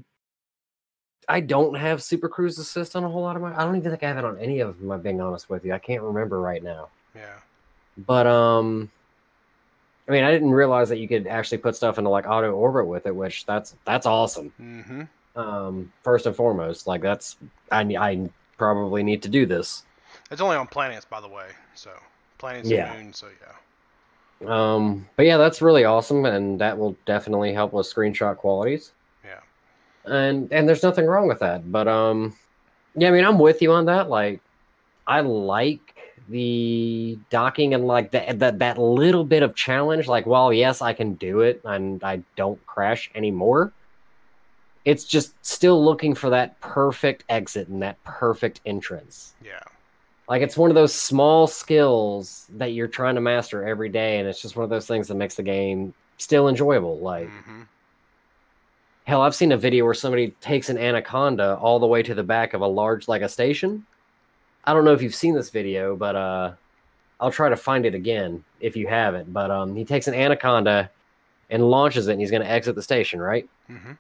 [1.29, 3.53] I don't have Super Cruise Assist on a whole lot of my.
[3.55, 4.91] I don't even think I have it on any of them.
[4.93, 5.73] I'm being honest with you.
[5.73, 6.89] I can't remember right now.
[7.15, 7.35] yeah.
[7.99, 8.91] But um,
[10.09, 12.87] I mean, I didn't realize that you could actually put stuff into like auto orbit
[12.87, 14.53] with it, which that's that's awesome.
[14.61, 15.03] Mm-hmm.
[15.41, 17.37] Um, first and foremost, like that's
[17.73, 19.83] I I probably need to do this.
[20.31, 21.49] It's only on planets, by the way.
[21.75, 21.91] So
[22.39, 22.93] planets Yeah.
[22.93, 23.13] and moon.
[23.15, 23.53] So yeah.
[24.47, 28.93] Um, but yeah, that's really awesome, and that will definitely help with screenshot qualities.
[30.07, 32.37] And and there's nothing wrong with that but um
[32.95, 34.41] yeah i mean i'm with you on that like
[35.07, 35.81] i like
[36.29, 40.93] the docking and like that that that little bit of challenge like well, yes i
[40.93, 43.73] can do it and i don't crash anymore
[44.85, 49.59] it's just still looking for that perfect exit and that perfect entrance Yeah.
[50.29, 54.29] like it's one of those small skills that you're trying to master every day and
[54.29, 57.63] it's just one of those things that makes the game still enjoyable like Mm-hmm.
[59.07, 62.25] Hell, I've seen a video where somebody takes an anaconda all the way to the
[62.25, 63.87] back of a large like a station.
[64.65, 66.53] I don't know if you've seen this video, but uh
[67.21, 69.33] I'll try to find it again if you haven't.
[69.33, 70.91] But um he takes an anaconda
[71.51, 73.49] and launches it and he's gonna exit the station, right?
[73.71, 73.93] Mm-hmm.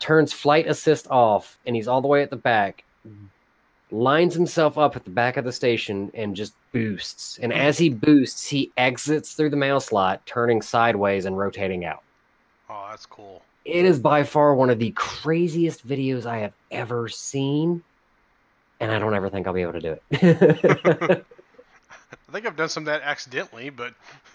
[0.00, 2.82] Turns flight assist off and he's all the way at the back,
[3.92, 7.38] lines himself up at the back of the station and just boosts.
[7.40, 12.02] And as he boosts, he exits through the mail slot, turning sideways and rotating out
[12.68, 13.42] Oh, that's cool.
[13.64, 17.82] It is by far one of the craziest videos I have ever seen.
[18.80, 21.24] And I don't ever think I'll be able to do it.
[22.28, 23.94] I think I've done some of that accidentally, but.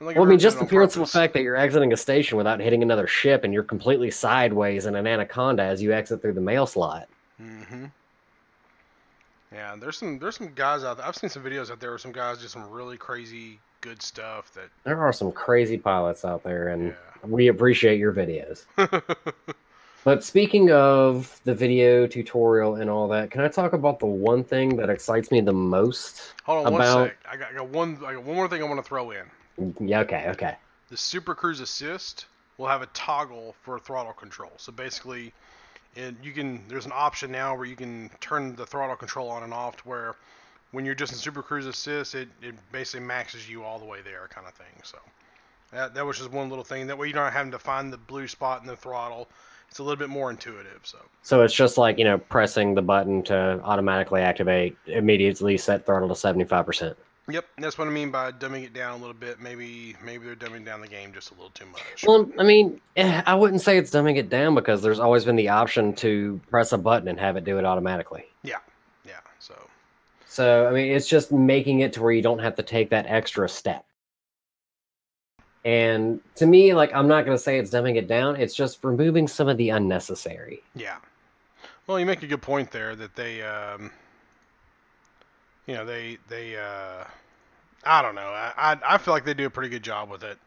[0.00, 3.06] well, I mean, just the principal fact that you're exiting a station without hitting another
[3.06, 7.08] ship and you're completely sideways in an anaconda as you exit through the mail slot.
[7.42, 7.86] Mm-hmm.
[9.52, 11.06] Yeah, there's some there's some guys out there.
[11.06, 14.52] I've seen some videos out there where some guys do some really crazy good stuff
[14.54, 14.68] that.
[14.84, 16.92] There are some crazy pilots out there, and Yeah.
[17.22, 18.64] we appreciate your videos.
[20.04, 24.44] But speaking of the video tutorial and all that, can I talk about the one
[24.44, 26.32] thing that excites me the most?
[26.44, 27.18] Hold on About- one sec.
[27.28, 27.98] I got, I got one.
[28.06, 29.26] I got one more thing I want to throw in.
[29.80, 30.54] Yeah, okay, okay.
[30.90, 34.52] The Super Cruise Assist will have a toggle for throttle control.
[34.58, 35.32] So basically,
[35.96, 39.42] it, you can there's an option now where you can turn the throttle control on
[39.42, 40.14] and off to where
[40.72, 44.00] when you're just in Super Cruise Assist, it, it basically maxes you all the way
[44.02, 44.82] there, kind of thing.
[44.82, 44.98] So
[45.72, 46.86] that that was just one little thing.
[46.86, 49.28] That way you're not having to find the blue spot in the throttle.
[49.68, 50.80] It's a little bit more intuitive.
[50.84, 55.84] So So it's just like, you know, pressing the button to automatically activate, immediately set
[55.84, 56.94] throttle to 75%.
[57.28, 59.40] Yep, that's what I mean by dumbing it down a little bit.
[59.40, 62.04] Maybe maybe they're dumbing down the game just a little too much.
[62.06, 65.36] Well, I mean, eh, I wouldn't say it's dumbing it down because there's always been
[65.36, 68.24] the option to press a button and have it do it automatically.
[68.42, 68.58] Yeah,
[69.04, 69.20] yeah.
[69.38, 69.54] So
[70.26, 73.06] So, I mean, it's just making it to where you don't have to take that
[73.06, 73.84] extra step.
[75.64, 78.36] And to me, like, I'm not going to say it's dumbing it down.
[78.36, 80.62] It's just removing some of the unnecessary.
[80.74, 80.96] Yeah.
[81.86, 83.90] Well, you make a good point there that they, um,
[85.66, 87.04] you know, they they, uh,
[87.84, 88.28] I don't know.
[88.28, 90.38] I, I feel like they do a pretty good job with it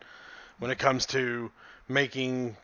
[0.59, 1.51] when it comes to
[1.87, 2.55] making,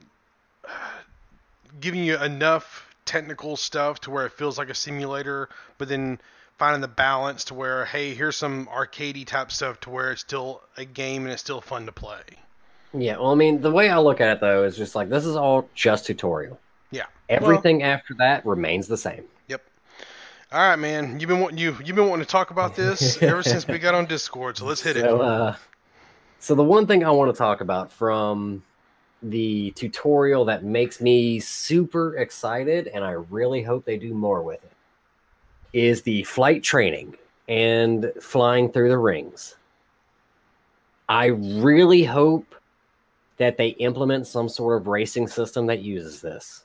[1.79, 6.19] giving you enough technical stuff to where it feels like a simulator, but then
[6.57, 10.61] finding the balance to where, hey, here's some arcadey type stuff to where it's still
[10.77, 12.21] a game and it's still fun to play.
[12.93, 15.25] Yeah, well, I mean, the way I look at it, though, is just like this
[15.25, 16.59] is all just tutorial.
[16.91, 17.05] Yeah.
[17.27, 19.25] Everything after that remains the same.
[20.51, 21.19] All right, man.
[21.19, 23.95] You've been wanting you you've been wanting to talk about this ever since we got
[23.95, 24.57] on Discord.
[24.57, 25.21] So let's hit so, it.
[25.21, 25.55] uh,
[26.39, 28.63] so the one thing I want to talk about from
[29.23, 34.63] the tutorial that makes me super excited, and I really hope they do more with
[34.63, 34.71] it,
[35.73, 39.55] is the flight training and flying through the rings.
[41.09, 42.53] I really hope
[43.37, 46.64] that they implement some sort of racing system that uses this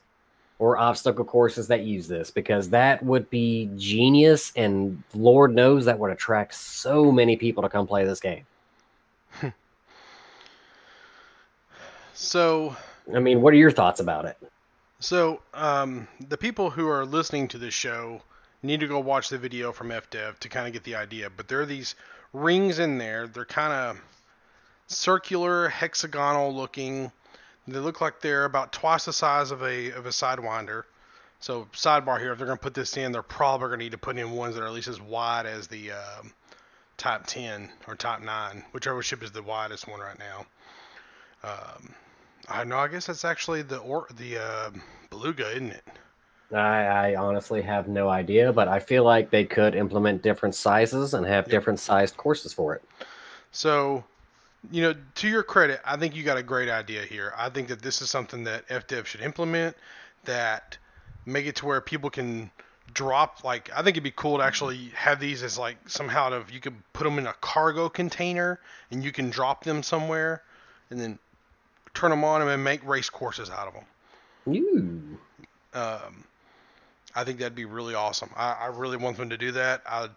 [0.61, 5.97] or obstacle courses that use this because that would be genius and lord knows that
[5.97, 8.45] would attract so many people to come play this game
[12.13, 12.75] So
[13.15, 14.37] i mean what are your thoughts about it
[14.99, 18.21] so um, the people who are listening to this show
[18.61, 21.27] need to go watch the video from FDev to kind of get the idea.
[21.35, 21.95] But there are these
[22.33, 23.25] rings in there.
[23.27, 24.01] They're kind of
[24.85, 27.11] circular, hexagonal looking.
[27.67, 30.83] They look like they're about twice the size of a of a sidewinder.
[31.39, 33.91] So sidebar here, if they're going to put this in, they're probably going to need
[33.93, 36.33] to put in ones that are at least as wide as the um,
[36.97, 40.45] Type 10 or Type 9, whichever ship is the widest one right now.
[41.43, 41.95] Um,
[42.47, 42.77] I know.
[42.77, 44.69] I guess that's actually the or the uh,
[45.09, 45.83] beluga, isn't it?
[46.53, 51.13] I, I honestly have no idea, but I feel like they could implement different sizes
[51.13, 51.51] and have Yep.
[51.51, 52.83] different sized courses for it.
[53.51, 54.03] So,
[54.69, 57.33] you know, to your credit, I think you got a great idea here.
[57.35, 59.75] I think that this is something that FDev should implement
[60.25, 60.77] that
[61.25, 62.51] make it to where people can
[62.93, 66.43] drop like I think it'd be cool to actually have these as like somehow to
[66.51, 68.59] you could put them in a cargo container
[68.91, 70.43] and you can drop them somewhere
[70.89, 71.17] and then
[71.93, 73.85] turn them on and make race courses out of them.
[74.53, 75.17] Ooh.
[75.73, 76.25] Um,
[77.15, 78.29] I think that'd be really awesome.
[78.35, 79.81] I, I really want them to do that.
[79.85, 80.09] I,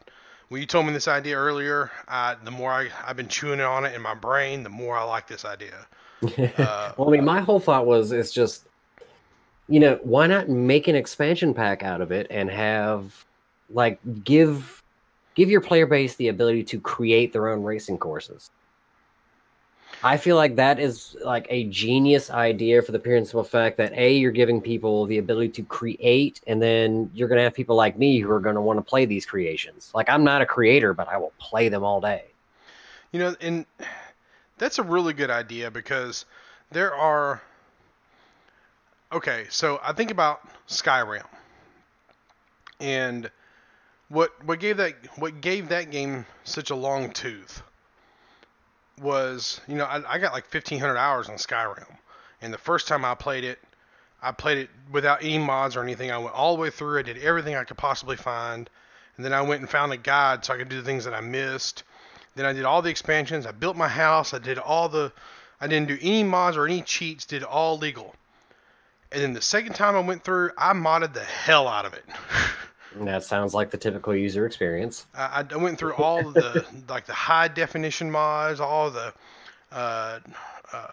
[0.54, 3.84] when you told me this idea earlier, I, the more I, I've been chewing on
[3.84, 5.74] it in my brain, the more I like this idea.
[6.56, 8.66] Uh, well, I mean, my whole thought was it's just,
[9.68, 13.26] you know, why not make an expansion pack out of it and have,
[13.68, 14.82] like, give
[15.34, 18.50] give your player base the ability to create their own racing courses.
[20.04, 23.78] I feel like that is like a genius idea for the pure and simple fact
[23.78, 27.54] that a you're giving people the ability to create, and then you're going to have
[27.54, 29.90] people like me who are going to want to play these creations.
[29.94, 32.26] Like I'm not a creator, but I will play them all day.
[33.12, 33.64] You know, and
[34.58, 36.26] that's a really good idea because
[36.70, 37.40] there are.
[39.10, 41.24] Okay, so I think about Skyrim,
[42.78, 43.30] and
[44.10, 47.62] what what gave that what gave that game such a long tooth
[49.00, 51.86] was you know I, I got like 1500 hours on Skyrim,
[52.42, 53.58] and the first time I played it,
[54.22, 56.10] I played it without any mods or anything.
[56.10, 56.98] I went all the way through.
[56.98, 58.68] I did everything I could possibly find,
[59.16, 61.14] and then I went and found a guide so I could do the things that
[61.14, 61.82] I missed.
[62.34, 63.46] Then I did all the expansions.
[63.46, 64.34] I built my house.
[64.34, 65.12] I did all the.
[65.60, 67.24] I didn't do any mods or any cheats.
[67.24, 68.14] Did all legal.
[69.12, 72.04] And then the second time I went through, I modded the hell out of it.
[73.00, 75.06] That sounds like the typical user experience.
[75.14, 79.12] I, I went through all the like the high definition mods, all the
[79.72, 80.20] uh,
[80.72, 80.88] uh,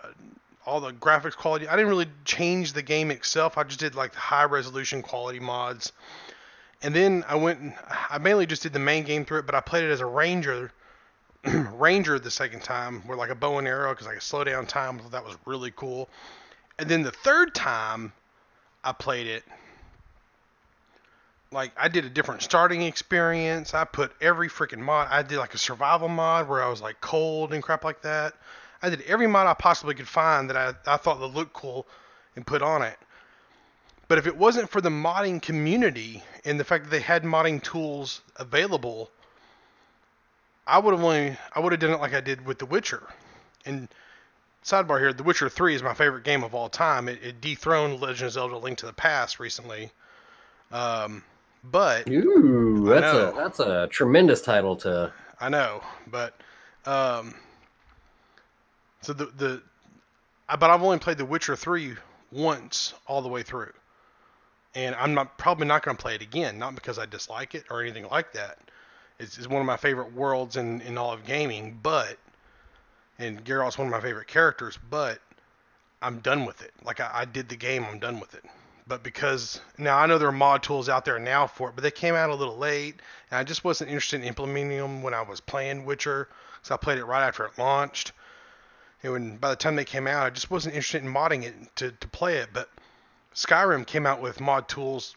[0.65, 1.67] all the graphics quality.
[1.67, 3.57] I didn't really change the game itself.
[3.57, 5.91] I just did like the high resolution quality mods.
[6.83, 7.73] And then I went and
[8.09, 10.05] I mainly just did the main game through it, but I played it as a
[10.05, 10.71] ranger.
[11.73, 14.65] ranger the second time, where like a bow and arrow, because I could slow down
[14.67, 14.99] time.
[14.99, 16.09] Thought that was really cool.
[16.77, 18.13] And then the third time
[18.83, 19.43] I played it,
[21.51, 23.73] like I did a different starting experience.
[23.73, 25.09] I put every freaking mod.
[25.11, 28.33] I did like a survival mod where I was like cold and crap like that.
[28.81, 31.85] I did every mod I possibly could find that I, I thought would look cool
[32.35, 32.97] and put on it.
[34.07, 37.61] But if it wasn't for the modding community and the fact that they had modding
[37.61, 39.11] tools available,
[40.65, 43.03] I would have only I would have done it like I did with The Witcher.
[43.65, 43.89] And
[44.63, 47.09] sidebar here, The Witcher 3 is my favorite game of all time.
[47.09, 49.91] It, it dethroned Legend of Zelda: Link to the Past recently.
[50.71, 51.23] Um,
[51.63, 55.11] but Ooh, that's a that's a tremendous title to.
[55.39, 56.35] I know, but
[56.85, 57.35] um,
[59.01, 59.61] so the the,
[60.49, 61.95] I, but I've only played The Witcher three
[62.31, 63.73] once all the way through,
[64.75, 66.57] and I'm not probably not going to play it again.
[66.57, 68.59] Not because I dislike it or anything like that.
[69.19, 72.17] It's, it's one of my favorite worlds in in all of gaming, but
[73.19, 75.19] and Geralt's one of my favorite characters, but
[76.01, 76.73] I'm done with it.
[76.83, 78.43] Like I, I did the game, I'm done with it.
[78.91, 81.81] But because now I know there are mod tools out there now for it, but
[81.81, 82.95] they came out a little late,
[83.29, 86.75] and I just wasn't interested in implementing them when I was playing Witcher, because I
[86.75, 88.11] played it right after it launched.
[89.01, 91.53] And when by the time they came out, I just wasn't interested in modding it
[91.77, 92.49] to, to play it.
[92.51, 92.67] But
[93.33, 95.15] Skyrim came out with mod tools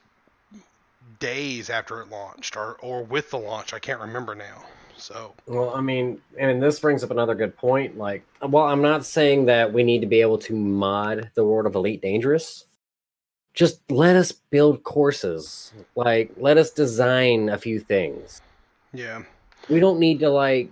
[1.19, 3.75] days after it launched, or or with the launch.
[3.75, 4.63] I can't remember now.
[4.99, 7.99] So Well, I mean, and this brings up another good point.
[7.99, 11.67] Like, well, I'm not saying that we need to be able to mod the World
[11.67, 12.67] of Elite Dangerous.
[13.55, 15.73] Just let us build courses.
[15.95, 18.43] Like, let us design a few things.
[18.93, 19.23] yeah,
[19.69, 20.71] We don't need to like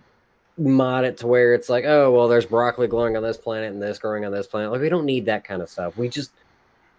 [0.59, 3.81] mod it to where it's like, oh, well, there's broccoli growing on this planet and
[3.81, 4.71] this growing on this planet.
[4.71, 5.97] Like, we don't need that kind of stuff.
[5.97, 6.33] We just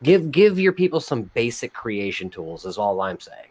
[0.01, 2.65] give give your people some basic creation tools.
[2.65, 3.49] Is all I'm saying.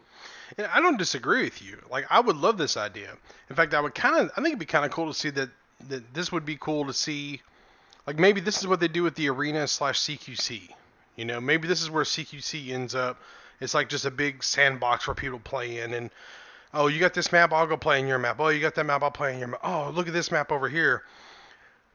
[0.57, 1.77] And I don't disagree with you.
[1.89, 3.09] Like I would love this idea.
[3.49, 5.29] In fact, I would kind of I think it'd be kind of cool to see
[5.31, 5.49] that
[5.89, 7.41] that this would be cool to see.
[8.05, 10.69] Like maybe this is what they do with the arena slash CQC.
[11.15, 13.19] You know, maybe this is where CQC ends up.
[13.59, 15.93] It's like just a big sandbox for people play in.
[15.93, 16.09] And
[16.73, 18.37] oh, you got this map, I'll go play in your map.
[18.39, 19.61] Oh, you got that map, I'll play in your map.
[19.63, 21.03] Oh, look at this map over here.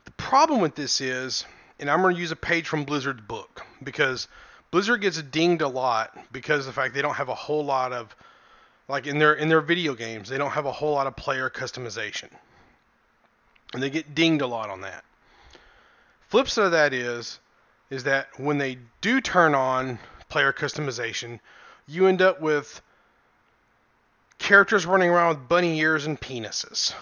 [0.05, 1.45] The problem with this is,
[1.79, 4.29] and I'm going to use a page from Blizzard's book because
[4.71, 7.93] Blizzard gets dinged a lot because of the fact they don't have a whole lot
[7.93, 8.15] of
[8.89, 11.51] like in their in their video games, they don't have a whole lot of player
[11.51, 12.29] customization.
[13.75, 15.05] And they get dinged a lot on that.
[16.29, 17.39] Flip side of that is
[17.91, 21.41] is that when they do turn on player customization,
[21.87, 22.81] you end up with
[24.39, 26.95] characters running around with bunny ears and penises.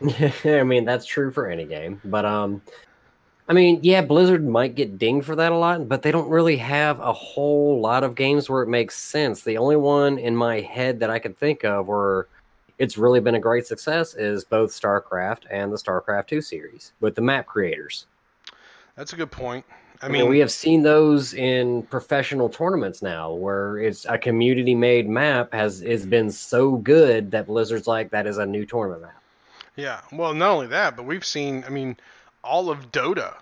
[0.44, 2.62] I mean, that's true for any game, but um,
[3.48, 6.58] I mean, yeah, Blizzard might get dinged for that a lot, but they don't really
[6.58, 9.42] have a whole lot of games where it makes sense.
[9.42, 12.26] The only one in my head that I can think of where
[12.76, 17.14] it's really been a great success is both StarCraft and the StarCraft 2 series with
[17.14, 18.06] the map creators.
[18.96, 19.64] That's a good point.
[20.00, 25.08] I I mean, we have seen those in professional tournaments now, where it's a community-made
[25.08, 29.22] map has has been so good that Blizzard's like that is a new tournament map.
[29.76, 30.00] yeah.
[30.12, 31.64] Well, not only that, but we've seen.
[31.66, 31.96] I mean,
[32.44, 33.34] all of Dota.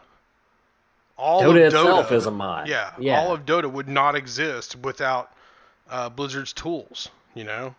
[1.18, 2.68] All Dota of Dota itself is a mod.
[2.68, 3.18] Yeah, yeah.
[3.18, 5.32] all of Dota would not exist without
[5.90, 7.08] uh, Blizzard's tools.
[7.34, 7.74] You know,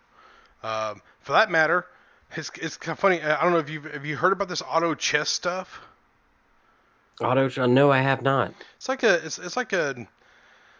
[0.62, 1.86] um, for that matter,
[2.36, 3.20] it's it's kind of funny.
[3.22, 5.80] I don't know if you've have you heard about this auto chess stuff.
[7.20, 8.52] Auto, uh, no, I have not.
[8.76, 10.06] It's like a it's, it's like a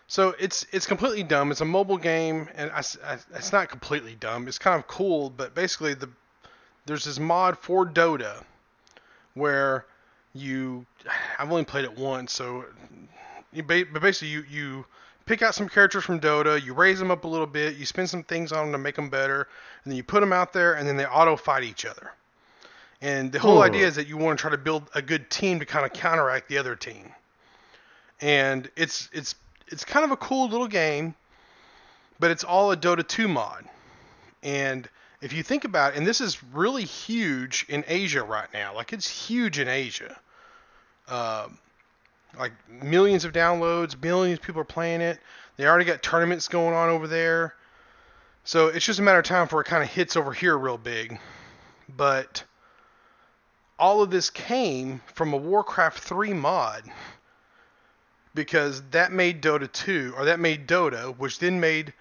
[0.07, 1.51] so it's it's completely dumb.
[1.51, 2.81] It's a mobile game, and I,
[3.35, 4.49] it's not completely dumb.
[4.49, 6.09] It's kind of cool, but basically the
[6.87, 8.43] there's this mod for Dota
[9.35, 9.85] where
[10.35, 10.87] you
[11.39, 12.65] I've only played it once, so
[13.53, 14.87] you but basically you you
[15.27, 18.09] pick out some characters from Dota, you raise them up a little bit, you spend
[18.09, 19.47] some things on them to make them better,
[19.85, 22.13] and then you put them out there, and then they auto fight each other.
[23.01, 23.63] And the whole Hmm.
[23.63, 25.93] idea is that you want to try to build a good team to kind of
[25.93, 27.13] counteract the other team.
[28.21, 29.35] And it's it's
[29.69, 31.15] it's kind of a cool little game,
[32.19, 33.65] but it's all a Dota 2 mod.
[34.43, 34.89] And
[35.21, 38.93] if you think about it, and this is really huge in Asia right now, like
[38.93, 40.17] it's huge in Asia.
[41.09, 41.59] Um,
[42.39, 45.19] like millions of downloads, millions of people are playing it.
[45.57, 47.55] They already got tournaments going on over there.
[48.45, 50.79] So it's just a matter of time before it kind of hits over here real
[50.79, 51.19] big.
[51.97, 52.45] But
[53.79, 56.83] all of this came from a Warcraft 3 mod
[58.35, 61.93] because that made Dota 2, or that made Dota, which then made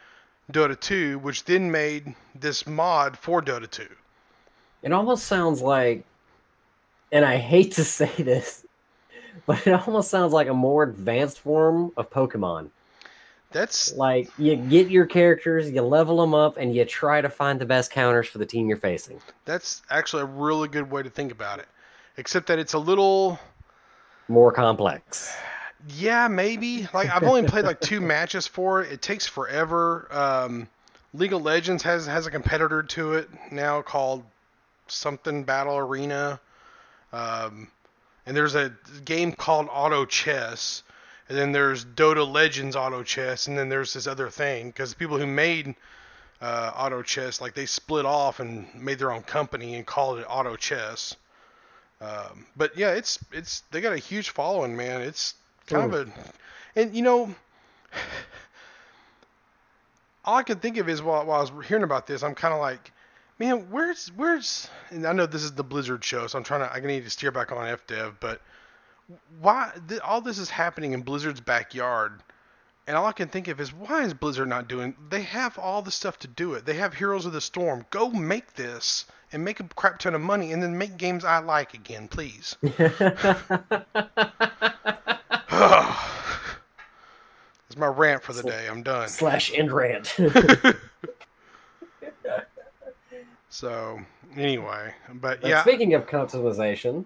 [0.52, 3.88] Dota 2, which then made this mod for Dota 2.
[4.84, 6.04] It almost sounds like,
[7.12, 8.66] and I hate to say this,
[9.46, 12.70] but it almost sounds like a more advanced form of Pokemon.
[13.52, 17.60] That's Like you get your characters, you level them up, and you try to find
[17.60, 19.22] the best counters for the team you're facing.
[19.46, 21.68] that's actually a really good way to think about it.
[22.18, 23.40] Except that it's a little
[24.28, 25.36] More complex.
[25.96, 26.88] Yeah, maybe.
[26.94, 28.92] Like I've only played like two matches for it.
[28.92, 30.08] It takes forever.
[30.12, 30.68] Um,
[31.14, 34.24] League of Legends has has a competitor to it now called
[34.88, 36.40] something Battle Arena.
[37.14, 37.70] Um,
[38.26, 38.74] and there's a
[39.06, 40.84] game called Auto Chess,
[41.30, 44.98] and then there's Dota Legends Auto Chess, and then there's this other thing because the
[44.98, 45.76] people who made
[46.42, 50.26] uh, Auto Chess like they split off and made their own company and called it
[50.30, 51.16] Auto Chess.
[52.00, 55.02] Um, but yeah, it's it's they got a huge following, man.
[55.02, 55.34] It's
[55.66, 56.12] kind of a,
[56.80, 57.36] and you know,
[60.24, 62.54] all I could think of is while, while I was hearing about this, I'm kind
[62.54, 62.92] of like,
[63.40, 64.70] man, where's where's?
[64.92, 67.10] And I know this is the Blizzard show, so I'm trying to I need to
[67.10, 68.42] steer back on FDev, but
[69.40, 72.22] why th- all this is happening in Blizzard's backyard?
[72.88, 74.96] And all I can think of is why is Blizzard not doing?
[75.10, 76.66] They have all the stuff to do it.
[76.66, 77.86] They have Heroes of the Storm.
[77.90, 81.40] Go make this and make a crap ton of money, and then make games I
[81.40, 82.56] like again, please.
[82.78, 82.98] That's
[87.76, 88.68] my rant for the day.
[88.70, 89.10] I'm done.
[89.10, 90.16] Slash end rant.
[93.50, 94.00] So
[94.36, 97.06] anyway, but But yeah, Speaking of customization,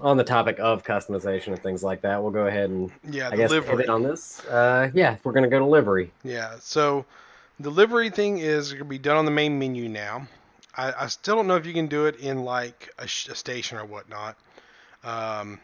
[0.00, 3.36] on the topic of customization and things like that, we'll go ahead and yeah, I
[3.36, 3.70] guess livery.
[3.70, 4.44] pivot on this.
[4.46, 6.12] Uh, yeah, we're gonna go to livery.
[6.22, 7.04] Yeah, so
[7.60, 10.28] the livery thing is going to be done on the main menu now.
[10.76, 13.34] I, I still don't know if you can do it in like a, sh- a
[13.34, 14.36] station or whatnot.
[15.02, 15.58] Um,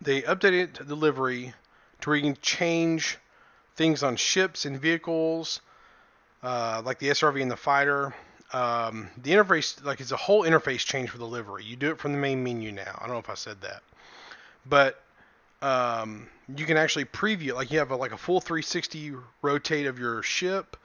[0.00, 1.54] they updated the livery
[2.00, 3.18] to where you can change
[3.76, 5.60] things on ships and vehicles,
[6.42, 8.14] uh, like the SRV and the fighter.
[8.54, 11.64] Um, the interface, like it's a whole interface change for the livery.
[11.64, 12.96] You do it from the main menu now.
[12.98, 13.82] I don't know if I said that,
[14.64, 15.02] but
[15.60, 19.98] um, you can actually preview like you have a, like a full 360 rotate of
[19.98, 20.76] your ship.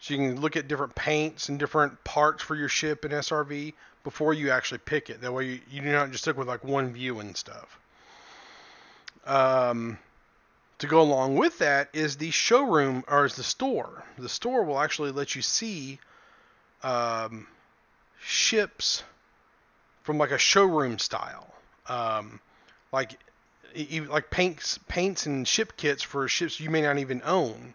[0.00, 3.72] So you can look at different paints and different parts for your ship and srv
[4.02, 5.20] before you actually pick it.
[5.20, 7.78] That way you, you do not just stick with like one view and stuff.
[9.26, 9.96] Um,
[10.78, 14.02] to go along with that is the showroom or is the store.
[14.18, 16.00] The store will actually let you see
[16.82, 17.46] um,
[18.20, 19.02] ships
[20.02, 21.46] from like a showroom style.
[21.88, 22.40] Um,
[22.92, 23.18] like
[23.74, 27.74] e- e- like paints paints and ship kits for ships you may not even own.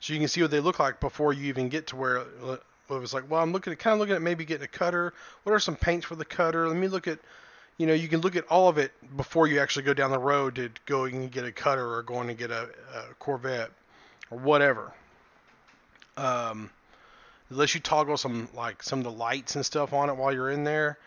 [0.00, 2.56] So you can see what they look like before you even get to where uh,
[2.90, 5.12] it was like well i'm looking at kind of looking at maybe getting a cutter.
[5.44, 6.68] What are some paints for the cutter?
[6.68, 7.18] Let me look at
[7.78, 10.18] you know you can look at all of it before you actually go down the
[10.18, 13.70] road to go and get a cutter or going to get a, a corvette
[14.30, 14.92] or whatever.
[16.16, 16.70] Um
[17.52, 20.50] unless you toggle some like some of the lights and stuff on it while you're
[20.50, 20.98] in there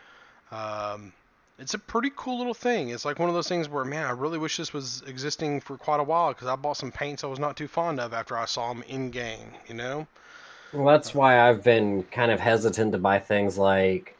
[0.51, 1.11] um,
[1.57, 2.89] it's a pretty cool little thing.
[2.89, 5.77] It's like one of those things where, man, I really wish this was existing for
[5.77, 8.37] quite a while because I bought some paints I was not too fond of after
[8.37, 9.51] I saw them in game.
[9.67, 10.07] You know?
[10.73, 14.17] Well, that's why I've been kind of hesitant to buy things like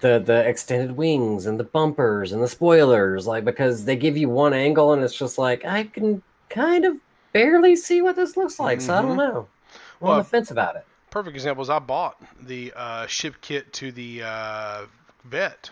[0.00, 4.28] the the extended wings and the bumpers and the spoilers, like because they give you
[4.28, 6.96] one angle and it's just like I can kind of
[7.32, 9.48] barely see what this looks like, so I don't know.
[10.02, 10.86] I'm Well, on the fence about it.
[11.18, 14.82] Perfect example is I bought the uh, ship kit to the uh,
[15.24, 15.68] vet,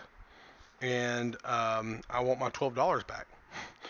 [0.81, 3.27] and um, I want my twelve dollars back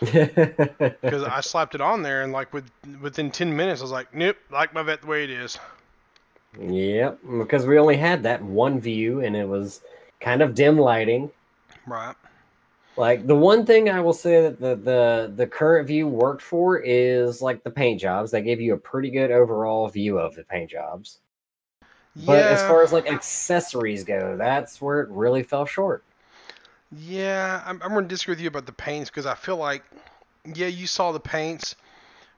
[0.00, 2.70] because I slapped it on there and like with
[3.02, 5.58] within ten minutes I was like, nope, like my vet the way it is.
[6.60, 9.80] yep, because we only had that one view and it was
[10.20, 11.28] kind of dim lighting.
[11.88, 12.14] Right.
[12.96, 16.78] Like the one thing I will say that the the the current view worked for
[16.78, 18.30] is like the paint jobs.
[18.30, 21.18] They gave you a pretty good overall view of the paint jobs.
[22.16, 26.02] But as far as like accessories go, that's where it really fell short.
[26.96, 29.84] Yeah, I'm, I'm going to disagree with you about the paints because I feel like,
[30.54, 31.76] yeah, you saw the paints,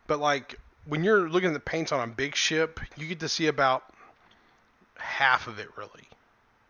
[0.06, 3.28] but like when you're looking at the paints on a big ship, you get to
[3.28, 3.84] see about
[4.96, 6.08] half of it really.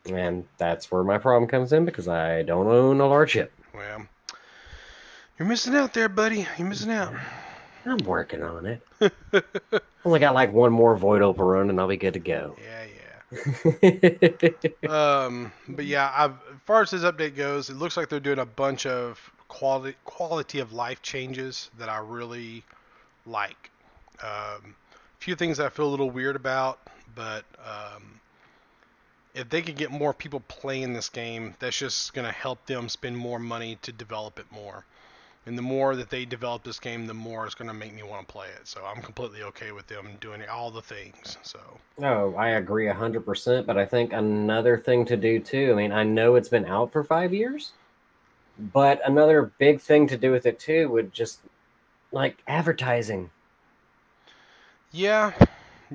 [0.06, 3.52] And that's where my problem comes in because I don't own a large ship.
[3.74, 4.06] Well,
[5.38, 6.46] you're missing out there, buddy.
[6.58, 7.14] You're missing out.
[7.86, 8.82] I'm working on it.
[10.04, 12.56] Only got like one more Void Opal run and I'll be good to go.
[12.62, 12.79] Yeah, yeah.
[14.88, 18.38] Um, but yeah, I've, as far as this update goes, it looks like they're doing
[18.40, 22.64] a bunch of quality quality of life changes that I really
[23.26, 23.70] like.
[24.22, 24.74] Um,
[25.18, 26.80] a few things I feel a little weird about,
[27.14, 28.20] but um,
[29.34, 32.88] if they could get more people playing this game, that's just going to help them
[32.88, 34.84] spend more money to develop it more.
[35.46, 38.02] And the more that they develop this game, the more it's going to make me
[38.02, 38.68] want to play it.
[38.68, 41.38] So I'm completely okay with them doing all the things.
[41.42, 41.60] So
[42.02, 43.66] oh, I agree 100%.
[43.66, 46.92] But I think another thing to do too, I mean, I know it's been out
[46.92, 47.72] for five years,
[48.72, 51.40] but another big thing to do with it too would just
[52.12, 53.30] like advertising.
[54.92, 55.32] Yeah,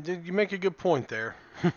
[0.04, 1.36] you make a good point there.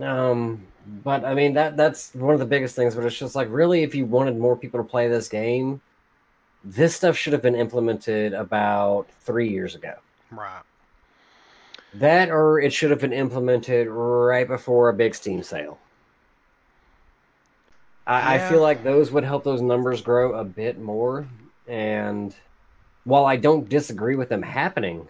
[0.00, 0.66] Um,
[1.04, 2.94] but I mean that that's one of the biggest things.
[2.94, 5.80] But it's just like really, if you wanted more people to play this game,
[6.64, 9.94] this stuff should have been implemented about three years ago.
[10.30, 10.62] Right.
[11.94, 15.78] That or it should have been implemented right before a big Steam sale.
[18.06, 21.26] I, I feel like those would help those numbers grow a bit more.
[21.68, 22.34] And
[23.04, 25.06] while I don't disagree with them happening,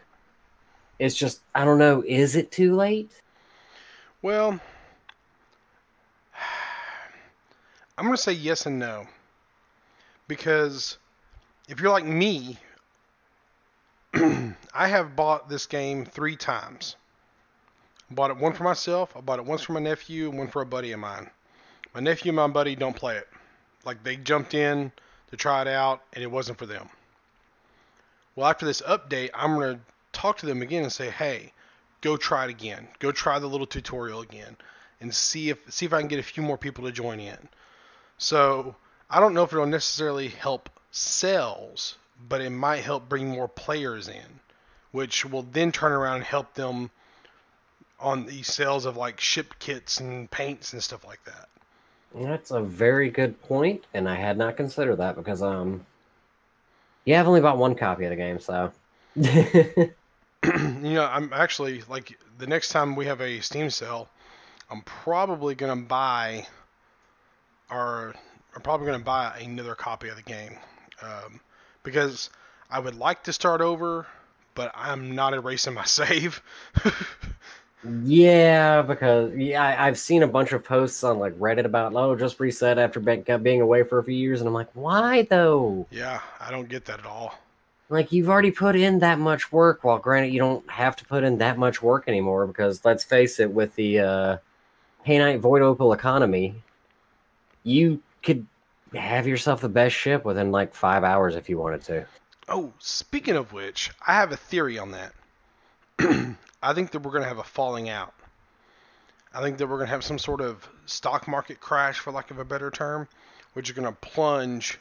[0.98, 2.02] it's just I don't know.
[2.06, 3.12] Is it too late?
[4.20, 4.50] Well,
[7.98, 9.06] I'm going to say yes and no.
[10.28, 10.98] Because
[11.68, 12.58] if you're like me,
[14.14, 16.96] I have bought this game three times.
[18.10, 20.62] Bought it one for myself, I bought it once for my nephew, and one for
[20.62, 21.30] a buddy of mine.
[21.94, 23.28] My nephew and my buddy don't play it.
[23.84, 24.92] Like they jumped in
[25.30, 26.88] to try it out, and it wasn't for them.
[28.36, 29.80] Well, after this update, I'm to
[30.12, 31.52] talk to them again and say, hey,
[32.00, 32.88] go try it again.
[32.98, 34.56] Go try the little tutorial again
[35.00, 37.48] and see if see if I can get a few more people to join in.
[38.18, 38.76] So
[39.10, 41.96] I don't know if it'll necessarily help sales,
[42.28, 44.40] but it might help bring more players in,
[44.92, 46.90] which will then turn around and help them
[47.98, 51.48] on the sales of like ship kits and paints and stuff like that.
[52.14, 55.84] That's a very good point, and I had not considered that because um,
[57.04, 58.70] yeah, I've only bought one copy of the game, so
[59.16, 59.92] you
[60.44, 64.08] know, I'm actually like the next time we have a Steam sale,
[64.70, 66.46] I'm probably gonna buy,
[67.70, 68.14] or
[68.54, 70.58] I'm probably gonna buy another copy of the game,
[71.02, 71.40] um,
[71.82, 72.30] because
[72.70, 74.06] I would like to start over,
[74.54, 76.42] but I'm not erasing my save.
[78.04, 82.16] yeah, because yeah, I, I've seen a bunch of posts on like Reddit about oh,
[82.16, 85.86] just reset after be- being away for a few years, and I'm like, why though?
[85.90, 87.34] yeah, I don't get that at all.
[87.88, 89.84] Like you've already put in that much work.
[89.84, 93.38] While granted, you don't have to put in that much work anymore because let's face
[93.38, 94.36] it, with the uh,
[95.06, 96.54] Painite Void Opal economy,
[97.64, 98.46] you could
[99.00, 102.06] have yourself the best ship within like five hours if you wanted to.
[102.48, 105.14] Oh, speaking of which, I have a theory on that.
[106.62, 108.14] I think that we're going to have a falling out.
[109.34, 112.30] I think that we're going to have some sort of stock market crash, for lack
[112.30, 113.08] of a better term,
[113.54, 114.78] which is going to plunge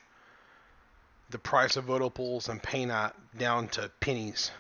[1.30, 4.52] the price of vote and painite down to pennies.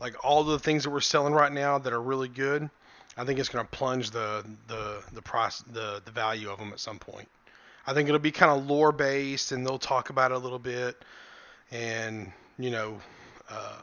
[0.00, 2.70] Like all the things that we're selling right now that are really good,
[3.16, 6.72] I think it's going to plunge the the the price the the value of them
[6.72, 7.28] at some point.
[7.86, 10.58] I think it'll be kind of lore based, and they'll talk about it a little
[10.58, 11.04] bit,
[11.70, 12.98] and you know,
[13.50, 13.80] uh,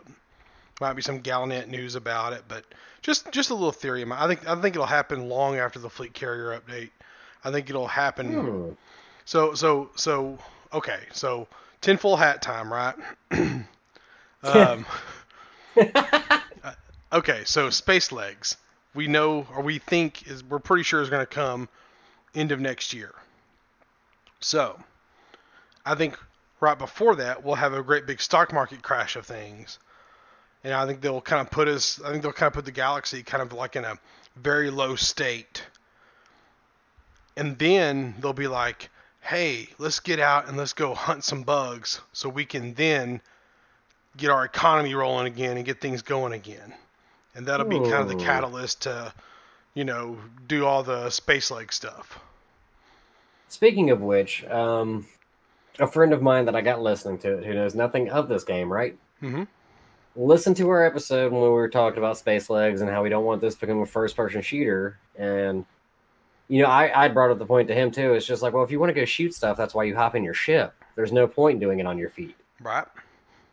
[0.80, 2.66] might be some Galnet news about it, but
[3.02, 4.06] just just a little theory.
[4.12, 6.90] I think I think it'll happen long after the fleet carrier update.
[7.44, 8.70] I think it'll happen Hmm.
[9.26, 10.38] So so so
[10.74, 11.00] okay.
[11.14, 11.48] So
[11.82, 12.96] tinfoil hat time, right?
[14.44, 14.86] um,
[17.14, 17.44] okay.
[17.46, 18.58] So space legs.
[18.94, 21.70] We know or we think is we're pretty sure is going to come
[22.36, 23.14] end of next year.
[24.42, 24.80] So
[25.86, 26.18] I think
[26.60, 29.80] right before that we'll have a great big stock market crash of things.
[30.64, 32.72] And I think they'll kind of put us I think they'll kind of put the
[32.72, 33.98] galaxy kind of like in a
[34.36, 35.64] very low state.
[37.38, 38.90] And then they'll be like,
[39.22, 43.22] "Hey, let's get out and let's go hunt some bugs so we can then
[44.18, 46.74] get our economy rolling again and get things going again."
[47.34, 49.14] And that'll be kind of the catalyst to,
[49.74, 52.20] you know, do all the space leg stuff.
[53.52, 55.06] Speaking of which, um,
[55.78, 58.46] a friend of mine that I got listening to it, who knows nothing of this
[58.46, 58.98] game, right?
[59.22, 59.46] Mhm.
[60.16, 63.26] Listen to our episode when we were talking about space legs and how we don't
[63.26, 64.98] want this to become a first-person shooter.
[65.18, 65.66] And
[66.48, 68.14] you know, I I brought up the point to him too.
[68.14, 70.16] It's just like, well, if you want to go shoot stuff, that's why you hop
[70.16, 70.74] in your ship.
[70.96, 72.38] There's no point in doing it on your feet.
[72.62, 72.86] Right?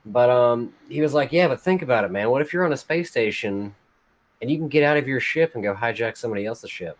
[0.07, 2.31] But um, he was like, yeah, but think about it, man.
[2.31, 3.75] What if you're on a space station
[4.41, 6.97] and you can get out of your ship and go hijack somebody else's ship?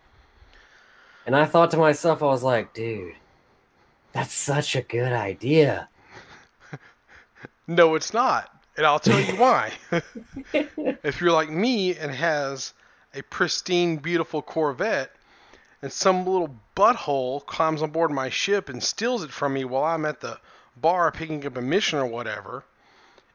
[1.29, 3.13] And I thought to myself, I was like, dude,
[4.13, 5.87] that's such a good idea.
[7.67, 8.49] No, it's not.
[8.75, 9.71] And I'll tell you why.
[11.03, 12.73] if you're like me and has
[13.13, 15.11] a pristine, beautiful Corvette,
[15.83, 19.83] and some little butthole climbs on board my ship and steals it from me while
[19.83, 20.39] I'm at the
[20.77, 22.63] bar picking up a mission or whatever,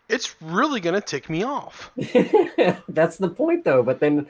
[0.08, 1.92] it's really gonna tick me off.
[2.88, 3.84] that's the point, though.
[3.84, 4.26] But then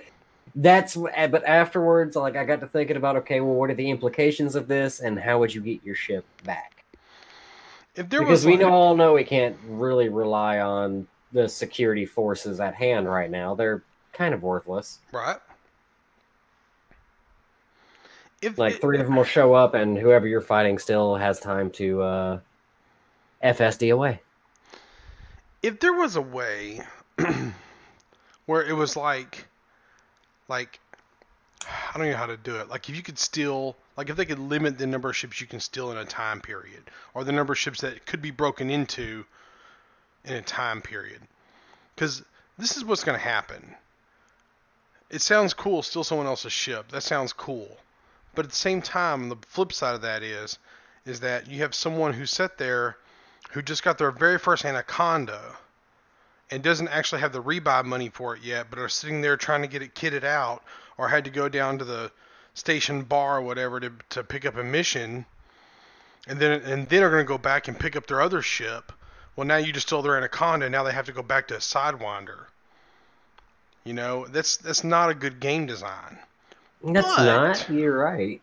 [0.55, 4.55] that's but afterwards, like I got to thinking about, okay, well, what are the implications
[4.55, 6.85] of this, and how would you get your ship back?
[7.97, 12.07] If there because was we like- all know we can't really rely on the security
[12.07, 13.55] forces at hand right now.
[13.55, 13.83] They're
[14.13, 14.99] kind of worthless.
[15.13, 15.39] right.
[18.43, 21.41] If Like it- three of them will show up, and whoever you're fighting still has
[21.41, 22.39] time to uh,
[23.43, 24.21] FSD away.
[25.63, 26.81] if there was a way
[28.47, 29.47] where it was like
[30.49, 30.80] like
[31.95, 32.68] I don't know how to do it.
[32.68, 35.47] Like if you could steal like if they could limit the number of ships you
[35.47, 36.82] can steal in a time period
[37.14, 39.24] or the number of ships that could be broken into
[40.24, 41.20] in a time period.
[41.97, 42.22] Cuz
[42.59, 43.74] this is what's going to happen.
[45.11, 46.90] It sounds cool steal someone else's ship.
[46.90, 47.78] That sounds cool.
[48.34, 50.59] But at the same time, the flip side of that is
[51.07, 52.97] is that you have someone who sat there
[53.51, 55.57] who just got their very first anaconda
[56.51, 59.62] and doesn't actually have the rebuy money for it yet, but are sitting there trying
[59.62, 60.62] to get it kitted out,
[60.99, 62.11] or had to go down to the
[62.55, 65.24] station bar or whatever to to pick up a mission,
[66.28, 68.92] and then and then are going to go back and pick up their other ship.
[69.36, 71.59] Well, now you just stole their anaconda, now they have to go back to a
[71.59, 72.45] sidewinder.
[73.84, 76.18] You know, that's that's not a good game design.
[76.84, 77.70] That's But- not.
[77.70, 78.40] You're right.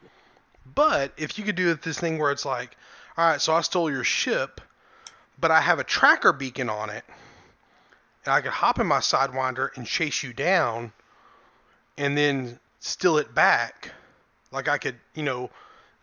[0.76, 2.76] But if you could do this thing where it's like,
[3.18, 4.62] all right, so I stole your ship,
[5.40, 7.04] but I have a tracker beacon on it,
[8.26, 10.92] and I could hop in my sidewinder and chase you down,
[11.98, 13.92] and then steal it back,
[14.52, 15.50] like I could, you know,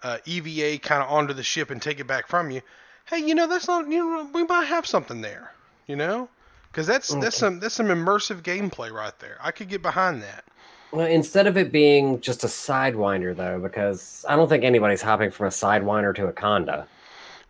[0.02, 2.60] uh, EVA kind of onto the ship and take it back from you.
[3.06, 5.52] Hey, you know that's not, you know, we might have something there,
[5.86, 6.28] you know,
[6.70, 9.38] because that's that's some that's some immersive gameplay right there.
[9.42, 10.44] I could get behind that.
[10.92, 15.30] Well, instead of it being just a sidewinder, though, because I don't think anybody's hopping
[15.30, 16.86] from a sidewinder to a conda.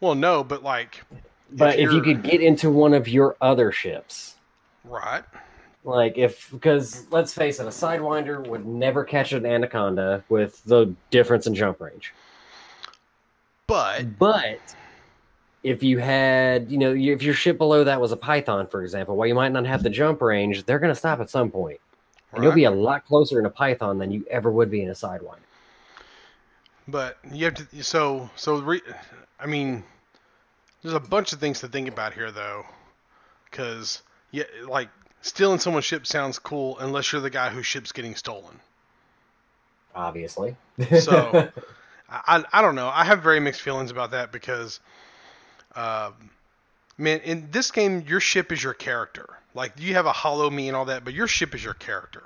[0.00, 1.02] Well, no, but like,
[1.52, 4.34] But if, you you're- could get into one of your other ships,
[4.88, 5.24] right.
[5.84, 10.94] like if because let's face it, a sidewinder would never catch an anaconda with the
[11.10, 12.12] difference in jump range.
[13.66, 14.60] But But
[15.62, 19.16] if you had, you know, if your ship below that was a Python, for example,
[19.16, 21.80] while you might not have the jump range, they're going to stop at some point,
[22.32, 24.88] and you'll be a lot closer in a Python than you ever would be in
[24.88, 25.38] a sidewinder.
[26.86, 27.84] But you have to.
[27.84, 28.60] So so.
[28.60, 28.80] Re,
[29.38, 29.84] I mean,
[30.82, 32.64] there's a bunch of things to think about here, though,
[33.50, 34.88] because yeah, like
[35.22, 38.60] stealing someone's ship sounds cool unless you're the guy whose ship's getting stolen.
[39.94, 40.56] Obviously.
[41.00, 41.50] So-
[42.10, 42.88] I, I don't know.
[42.88, 44.80] I have very mixed feelings about that because,
[45.76, 46.14] um,
[46.96, 49.28] man, in this game, your ship is your character.
[49.54, 52.22] Like you have a Holo-Me and all that, but your ship is your character.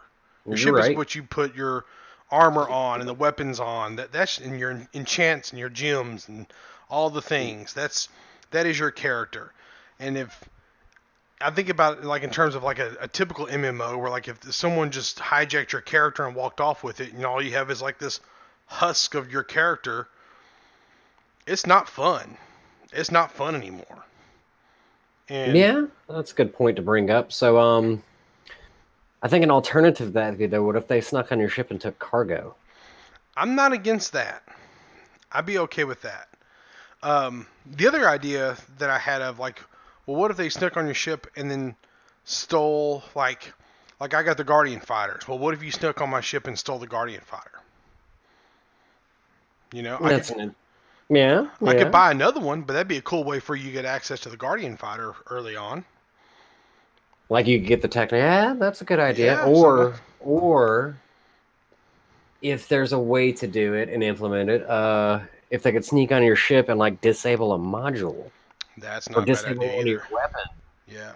[0.46, 0.90] Your You're ship right.
[0.92, 1.84] is what you put your
[2.30, 3.96] armor on and the weapons on.
[3.96, 6.46] That that's and your enchants and your gems and
[6.88, 7.72] all the things.
[7.74, 8.08] That's
[8.52, 9.52] that is your character.
[9.98, 10.44] And if
[11.42, 14.28] I think about it like in terms of like a, a typical MMO where like
[14.28, 17.70] if someone just hijacked your character and walked off with it and all you have
[17.70, 18.20] is like this
[18.66, 20.08] husk of your character,
[21.46, 22.36] it's not fun.
[22.92, 24.04] It's not fun anymore.
[25.28, 27.32] And yeah, that's a good point to bring up.
[27.32, 28.02] So, um,
[29.22, 31.80] I think an alternative to that, though, what if they snuck on your ship and
[31.80, 32.56] took cargo?
[33.36, 34.42] I'm not against that.
[35.30, 36.28] I'd be okay with that.
[37.02, 39.60] Um, the other idea that I had of like,
[40.12, 41.74] well, what if they snuck on your ship and then
[42.24, 43.54] stole like,
[43.98, 45.26] like I got the Guardian fighters.
[45.26, 47.60] Well, what if you snuck on my ship and stole the Guardian fighter?
[49.72, 50.54] You know, I could, an,
[51.08, 51.48] yeah.
[51.62, 51.84] I yeah.
[51.84, 54.20] could buy another one, but that'd be a cool way for you to get access
[54.20, 55.82] to the Guardian fighter early on.
[57.30, 58.12] Like you get the tech.
[58.12, 59.36] Yeah, that's a good idea.
[59.36, 60.98] Yeah, or or
[62.42, 66.12] if there's a way to do it and implement it, uh, if they could sneak
[66.12, 68.30] on your ship and like disable a module
[68.78, 70.40] That's or not a bad disable your weapon.
[70.86, 71.12] Yeah.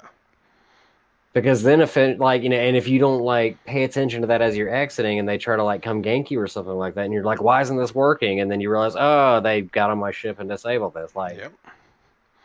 [1.33, 4.27] Because then if it like you know, and if you don't like pay attention to
[4.29, 6.95] that as you're exiting, and they try to like come gank you or something like
[6.95, 8.41] that, and you're like, why isn't this working?
[8.41, 11.15] And then you realize, oh, they got on my ship and disabled this.
[11.15, 11.53] Like Yep.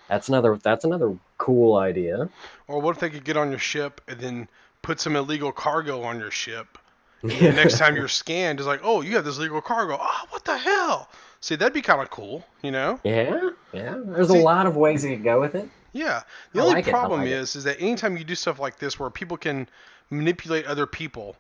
[0.09, 2.27] that's another that's another cool idea.
[2.67, 4.47] Or what if they could get on your ship and then
[4.81, 6.77] put some illegal cargo on your ship?
[7.23, 9.95] And the next time you're scanned, it's like, oh, you have this illegal cargo.
[10.01, 11.07] Oh, what the hell?
[11.41, 12.99] See, that'd be kind of cool, you know?
[13.03, 13.97] Yeah, yeah.
[14.05, 15.67] There's See- a lot of ways you could go with it.
[15.91, 16.21] Yeah.
[16.53, 17.33] The I only like problem like it.
[17.33, 19.67] is, is that anytime you do stuff like this where people can
[20.09, 21.35] manipulate other people,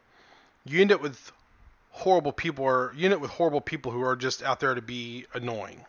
[0.65, 1.31] you end up with
[1.91, 4.81] horrible people, or you end up with horrible people who are just out there to
[4.81, 5.85] be annoying.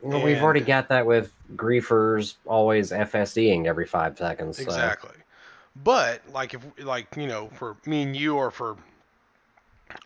[0.00, 4.56] Well, we've already got that with griefers always FSDing every five seconds.
[4.56, 4.64] So.
[4.64, 5.14] Exactly.
[5.84, 8.76] But like if like you know for me and you or for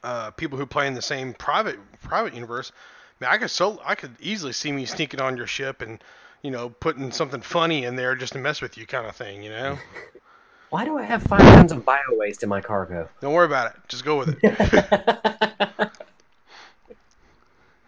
[0.05, 2.73] uh, people who play in the same private private universe,
[3.21, 6.03] man, I could so I could easily see me sneaking on your ship and
[6.43, 9.43] you know putting something funny in there just to mess with you, kind of thing.
[9.43, 9.79] You know,
[10.71, 13.09] Why do I have five tons of bio waste in my cargo?
[13.21, 13.81] don't worry about it.
[13.89, 15.91] Just go with it.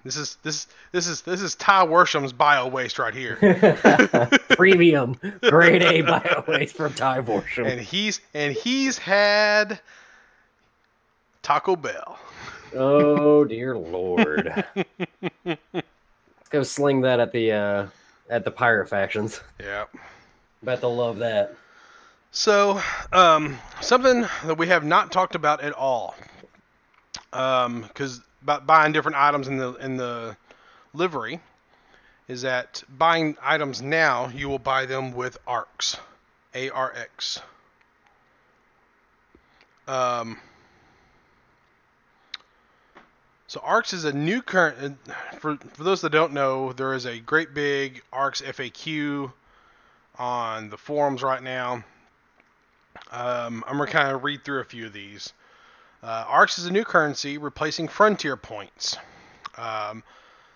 [0.04, 3.36] This is this this is this is Ty Worsham's bio waste right here,
[4.50, 7.66] Premium grade A bio waste from Ty Worsham.
[7.70, 9.80] and he's and he's had
[11.42, 12.18] Taco Bell.
[12.74, 14.64] Oh dear lord.
[15.44, 15.58] Let's
[16.50, 17.86] go sling that at the uh
[18.30, 19.40] at the pirate factions.
[19.60, 19.84] Yeah.
[20.62, 21.54] Bet they'll love that.
[22.30, 22.80] So,
[23.12, 26.14] um, something that we have not talked about at all,
[27.30, 30.36] because about buying different items in the in the
[30.92, 31.40] livery,
[32.28, 35.96] is that buying items now you will buy them with ARX,
[36.54, 37.40] A R X.
[39.86, 40.38] Um,
[43.49, 44.99] so ARX is a new current.
[45.40, 49.32] For for those that don't know, there is a great big ARX FAQ
[50.18, 51.82] on the forums right now.
[53.11, 55.32] Um, I'm gonna kind of read through a few of these.
[56.03, 58.99] Uh, ARX is a new currency replacing Frontier points.
[59.57, 60.05] Um,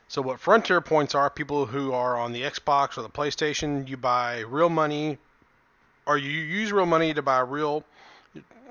[0.06, 3.96] so what Frontier points are, people who are on the Xbox or the PlayStation, you
[3.96, 5.16] buy real money,
[6.04, 7.84] or you use real money to buy real,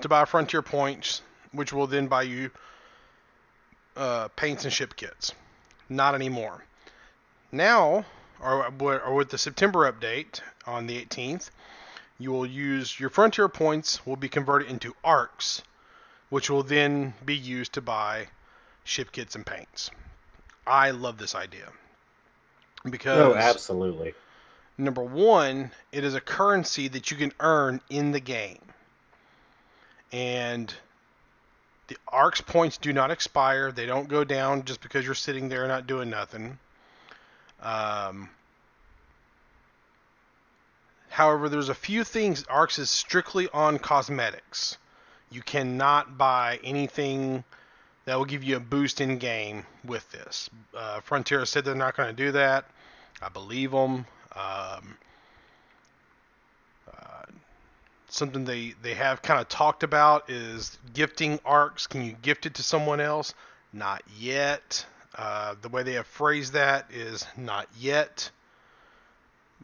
[0.01, 2.51] to buy Frontier points, which will then buy you
[3.95, 5.33] uh, paints and ship kits.
[5.89, 6.63] Not anymore.
[7.51, 8.05] Now,
[8.41, 11.49] or, or with the September update on the 18th,
[12.17, 15.61] you will use your Frontier points will be converted into ARX,
[16.29, 18.27] which will then be used to buy
[18.83, 19.91] ship kits and paints.
[20.65, 21.69] I love this idea
[22.89, 24.13] because Oh, absolutely.
[24.77, 28.61] number one, it is a currency that you can earn in the game,
[30.11, 30.73] and
[31.91, 33.69] the ARX points do not expire.
[33.69, 36.57] They don't go down just because you're sitting there not doing nothing.
[37.61, 38.29] Um,
[41.09, 42.45] However, there's a few things.
[42.45, 44.77] ARX is strictly on cosmetics.
[45.29, 47.43] You cannot buy anything
[48.05, 50.49] that will give you a boost in game with this.
[50.73, 52.63] Uh, Frontier said they're not going to do that.
[53.21, 54.05] I believe them.
[54.33, 54.97] Um,
[56.87, 57.25] uh,
[58.12, 61.88] something they, they have kind of talked about is gifting ARX.
[61.88, 63.34] Can you gift it to someone else?
[63.74, 64.86] Not yet.
[65.16, 68.30] Uh, the way they have phrased that is not yet.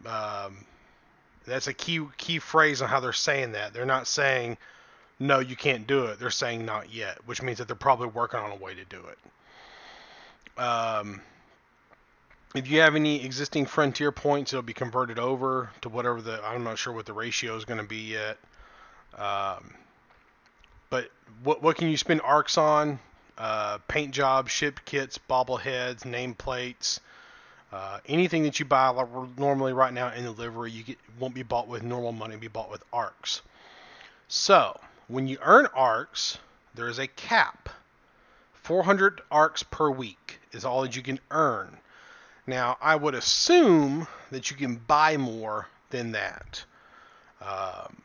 [0.06, 0.66] Um,
[1.46, 3.74] that's a key key phrase on how they're saying that.
[3.74, 4.58] They're not saying
[5.20, 6.20] no, you can't do it.
[6.20, 9.02] They're saying not yet, which means that they're probably working on a way to do
[9.08, 10.62] it.
[10.62, 11.22] Um,
[12.56, 16.64] if you have any existing frontier points, it'll be converted over to whatever the I'm
[16.64, 18.38] not sure what the ratio is going to be yet.
[19.18, 19.74] Um,
[20.90, 21.10] but
[21.44, 23.00] what what can you spend ARX on?
[23.38, 27.00] Uh, paint jobs, ship kits, bobbleheads, nameplates.
[27.72, 31.36] Uh, anything that you buy like normally right now in the livery, you get, won't
[31.36, 33.42] be bought with normal money, be bought with ARX.
[34.30, 36.38] So when you earn ARX,
[36.76, 37.70] there is a cap.
[38.64, 41.78] 400 ARX per week is all that you can earn.
[42.48, 46.64] Now, I would assume that you can buy more than that.
[47.42, 48.02] Um,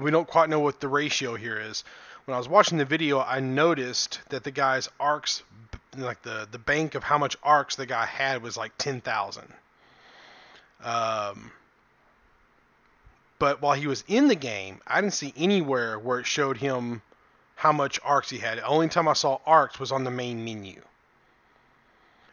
[0.00, 1.84] we don't quite know what the ratio here is.
[2.24, 5.42] When I was watching the video, I noticed that the guy's ARX
[5.96, 9.52] like the the bank of how much ARX the guy had was like ten thousand.
[10.82, 11.50] Um,
[13.38, 17.02] but while he was in the game, I didn't see anywhere where it showed him
[17.56, 18.58] how much ARX he had.
[18.58, 20.80] The only time I saw ARX was on the main menu.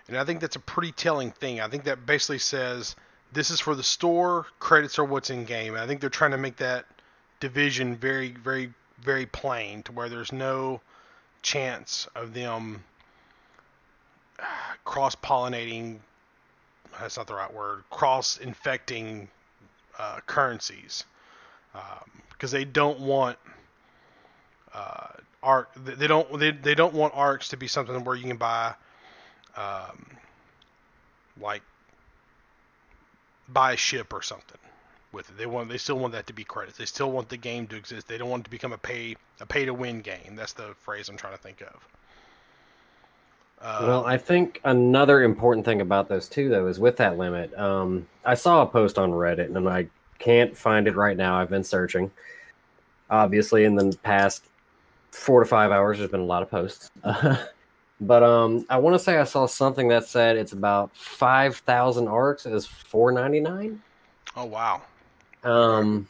[0.08, 1.62] And I think that's a pretty telling thing.
[1.62, 2.96] I think that basically says
[3.34, 5.74] this is for the store, credits are what's in game.
[5.74, 6.86] And I think they're trying to make that
[7.40, 10.82] division very, very, very plain to where there's no
[11.42, 12.84] chance of them
[14.84, 16.00] cross pollinating
[17.00, 19.28] that's not the right word cross infecting
[20.00, 21.06] uh, currencies
[22.32, 23.38] because um, they don't want
[24.74, 25.08] uh,
[25.44, 28.74] arc they don't they, they don't want ARX to be something where you can buy
[29.56, 30.06] um,
[31.40, 31.62] like
[33.50, 34.58] buy a ship or something
[35.12, 35.38] with it.
[35.38, 36.78] They want they still want that to be credits.
[36.78, 38.08] They still want the game to exist.
[38.08, 40.36] They don't want it to become a pay a pay to win game.
[40.36, 41.88] That's the phrase I'm trying to think of.
[43.62, 47.58] Uh, well, I think another important thing about those too, though, is with that limit.
[47.58, 49.88] Um, I saw a post on Reddit, and I
[50.20, 51.40] can't find it right now.
[51.40, 52.12] I've been searching.
[53.10, 54.46] Obviously, in the past
[55.12, 56.92] four to five hours, there's been a lot of posts.
[58.02, 62.08] but um, I want to say I saw something that said it's about five thousand
[62.08, 63.82] ARX is four ninety nine.
[64.36, 64.82] Oh wow!
[65.44, 66.08] Um,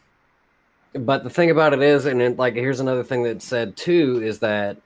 [0.94, 4.20] but the thing about it is, and it, like here's another thing that said too
[4.22, 4.76] is that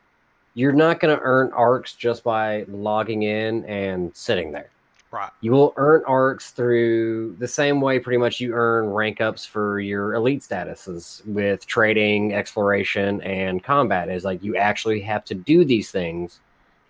[0.54, 4.68] you're not going to earn ARX just by logging in and sitting there.
[5.12, 5.30] Right.
[5.40, 9.80] You will earn ARX through the same way pretty much you earn rank ups for
[9.80, 14.08] your elite statuses with trading, exploration, and combat.
[14.08, 16.40] Is like you actually have to do these things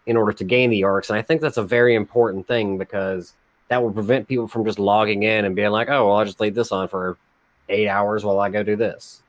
[0.06, 1.10] in order to gain the ARX.
[1.10, 3.34] And I think that's a very important thing because
[3.68, 6.40] that will prevent people from just logging in and being like, oh, well, I'll just
[6.40, 7.16] leave this on for
[7.68, 9.22] eight hours while I go do this.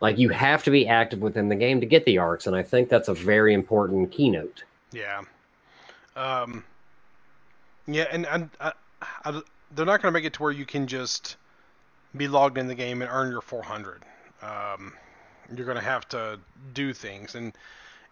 [0.00, 2.62] Like you have to be active within the game to get the ARX, and I
[2.62, 4.62] think that's a very important keynote.
[4.92, 5.22] Yeah.
[6.14, 6.64] Um.
[7.86, 8.72] Yeah, and and I,
[9.24, 9.40] I,
[9.74, 11.36] they're not going to make it to where you can just
[12.16, 14.04] be logged in the game and earn your 400.
[14.42, 14.92] Um,
[15.54, 16.38] you're going to have to
[16.74, 17.52] do things, and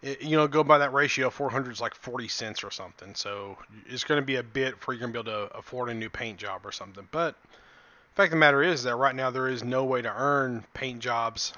[0.01, 1.29] it, you know, go by that ratio.
[1.29, 3.15] 400 is like 40 cents or something.
[3.15, 5.93] So it's going to be a bit for going to be able to afford a
[5.93, 7.07] new paint job or something.
[7.11, 10.13] But the fact of the matter is that right now there is no way to
[10.15, 11.53] earn paint jobs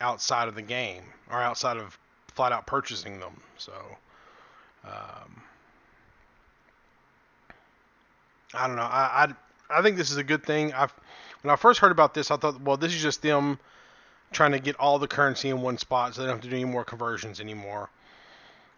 [0.00, 1.98] outside of the game or outside of
[2.34, 3.40] flat out purchasing them.
[3.58, 3.72] So,
[4.84, 5.42] um,
[8.52, 8.82] I don't know.
[8.82, 9.26] I,
[9.70, 10.72] I I think this is a good thing.
[10.74, 10.88] I
[11.42, 13.58] when I first heard about this, I thought, well, this is just them
[14.34, 16.56] trying to get all the currency in one spot, so they don't have to do
[16.56, 17.88] any more conversions anymore.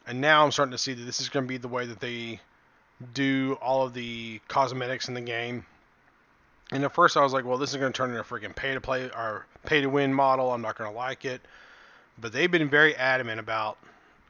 [0.06, 1.98] And now I'm starting to see that this is going to be the way that
[1.98, 2.40] they
[3.12, 5.66] do all of the cosmetics in the game.
[6.72, 8.54] And at first I was like, well, this is going to turn into a freaking
[8.54, 10.52] pay to play or pay to win model.
[10.52, 11.40] I'm not going to like it.
[12.18, 13.78] But they've been very adamant about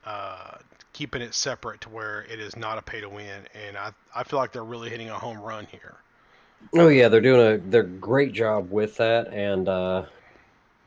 [0.05, 0.59] uh,
[0.93, 3.43] keeping it separate to where it is not a pay to win.
[3.66, 5.97] And I, I feel like they're really hitting a home run here.
[6.74, 10.07] Oh yeah, they're doing a they're great job with that, and uh,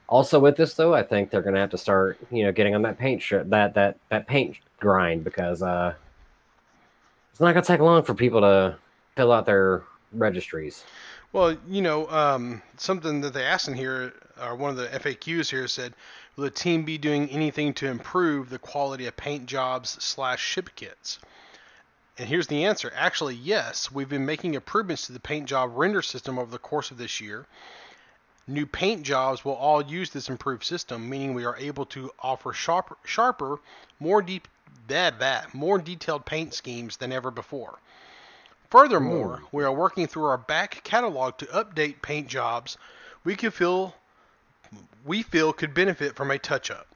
[0.09, 2.81] also with this though, I think they're gonna have to start you know getting on
[2.81, 5.93] that paint sh- that that that paint grind because uh,
[7.31, 8.75] it's not gonna take long for people to
[9.15, 10.83] fill out their registries.
[11.31, 15.49] Well, you know, um, something that they asked in here, or one of the FAQs
[15.51, 15.93] here said,
[16.35, 20.71] will the team be doing anything to improve the quality of paint jobs slash ship
[20.75, 21.19] kits?
[22.17, 22.91] And here's the answer.
[22.95, 23.91] Actually, yes.
[23.91, 27.21] We've been making improvements to the paint job render system over the course of this
[27.21, 27.45] year.
[28.49, 32.51] New paint jobs will all use this improved system, meaning we are able to offer
[32.51, 33.59] sharper, sharper
[33.99, 34.47] more deep,
[34.87, 37.77] bad, bad, more detailed paint schemes than ever before.
[38.71, 39.47] Furthermore, Ooh.
[39.51, 42.77] we are working through our back catalog to update paint jobs
[43.23, 43.93] we could feel
[45.05, 46.87] we feel could benefit from a touch up.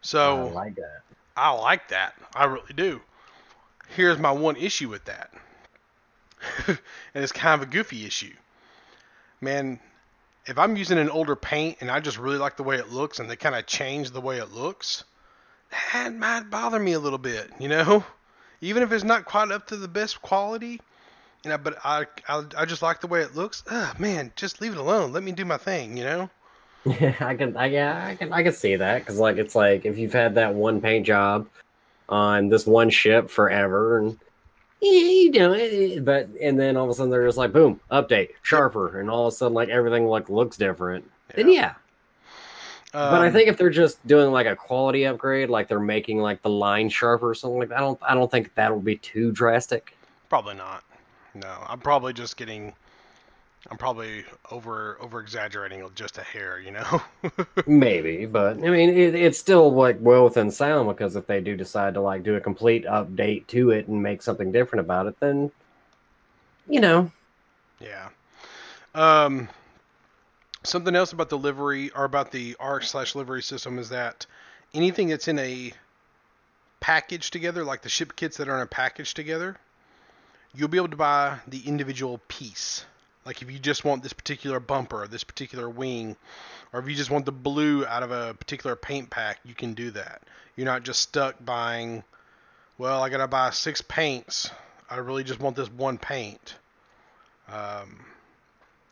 [0.00, 1.02] So I like that.
[1.36, 2.14] I like that.
[2.34, 3.00] I really do.
[3.94, 5.32] Here's my one issue with that.
[6.66, 6.78] and
[7.14, 8.34] it's kind of a goofy issue.
[9.40, 9.78] Man,
[10.48, 13.20] if I'm using an older paint and I just really like the way it looks
[13.20, 15.04] and they kind of change the way it looks,
[15.92, 18.04] that might bother me a little bit, you know?
[18.60, 20.80] even if it's not quite up to the best quality.
[21.44, 23.62] You know, but I, I, I just like the way it looks.
[23.68, 25.12] Ugh, man, just leave it alone.
[25.12, 25.96] Let me do my thing.
[25.96, 26.30] You know.
[26.84, 27.56] Yeah, I can.
[27.56, 28.32] I, yeah, I can.
[28.32, 31.48] I can see that because like it's like if you've had that one paint job
[32.08, 34.18] on this one ship forever and
[34.80, 39.00] you know, but and then all of a sudden they're just like boom, update, sharper,
[39.00, 41.04] and all of a sudden like everything like looks different.
[41.30, 41.36] Yeah.
[41.36, 41.74] Then yeah,
[42.94, 45.78] um, but I um, think if they're just doing like a quality upgrade, like they're
[45.78, 48.80] making like the line sharper or something like that, I don't I don't think that'll
[48.80, 49.94] be too drastic.
[50.30, 50.84] Probably not.
[51.34, 52.72] No, I'm probably just getting
[53.70, 57.02] I'm probably over over exaggerating just a hair, you know.
[57.66, 61.56] Maybe, but I mean, it, it's still like well within sound because if they do
[61.56, 65.20] decide to like do a complete update to it and make something different about it,
[65.20, 65.50] then
[66.68, 67.10] you know,
[67.80, 68.08] yeah.
[68.94, 69.48] Um,
[70.64, 74.26] something else about the livery or about the ARC slash livery system is that
[74.74, 75.72] anything that's in a
[76.80, 79.56] package together, like the ship kits that are in a package together,
[80.54, 82.84] you'll be able to buy the individual piece.
[83.28, 86.16] Like if you just want this particular bumper, this particular wing,
[86.72, 89.74] or if you just want the blue out of a particular paint pack, you can
[89.74, 90.22] do that.
[90.56, 92.04] You're not just stuck buying,
[92.78, 94.50] well, I gotta buy six paints.
[94.88, 96.54] I really just want this one paint.
[97.52, 98.06] Um,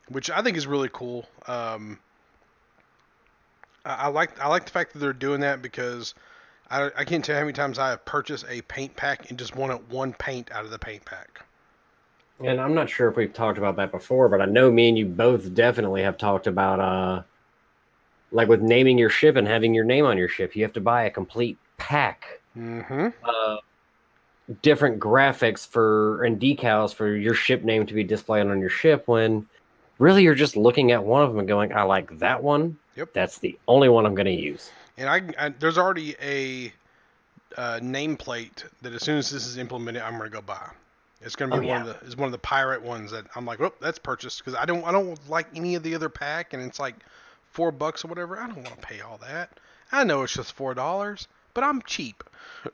[0.09, 1.27] which I think is really cool.
[1.47, 1.99] Um,
[3.87, 6.15] I, I like I like the fact that they're doing that because
[6.71, 9.39] I, I can't tell you how many times I have purchased a paint pack and
[9.39, 11.46] just wanted one paint out of the paint pack.
[12.45, 14.99] And I'm not sure if we've talked about that before, but I know me and
[14.99, 17.23] you both definitely have talked about uh
[18.33, 20.81] like with naming your ship and having your name on your ship, you have to
[20.81, 22.27] buy a complete pack
[22.57, 23.09] Mm-hmm.
[23.29, 23.59] of
[24.63, 29.07] different graphics for and decals for your ship name to be displayed on your ship
[29.07, 29.47] when
[29.99, 32.79] really you're just looking at one of them and going, I like that one.
[32.97, 33.13] Yep.
[33.13, 34.71] That's the only one I'm going to use.
[34.97, 36.73] And I, I there's already a
[37.59, 40.71] uh, nameplate that as soon as this is implemented, I'm gonna go buy.
[41.27, 43.45] It's gonna be Oh, one of the it's one of the pirate ones that I'm
[43.45, 46.55] like, oh, that's purchased because I don't I don't like any of the other pack,
[46.55, 46.95] and it's like
[47.51, 48.39] four bucks or whatever.
[48.39, 49.59] I don't want to pay all that.
[49.93, 52.25] I know it's just four dollars, but I'm cheap.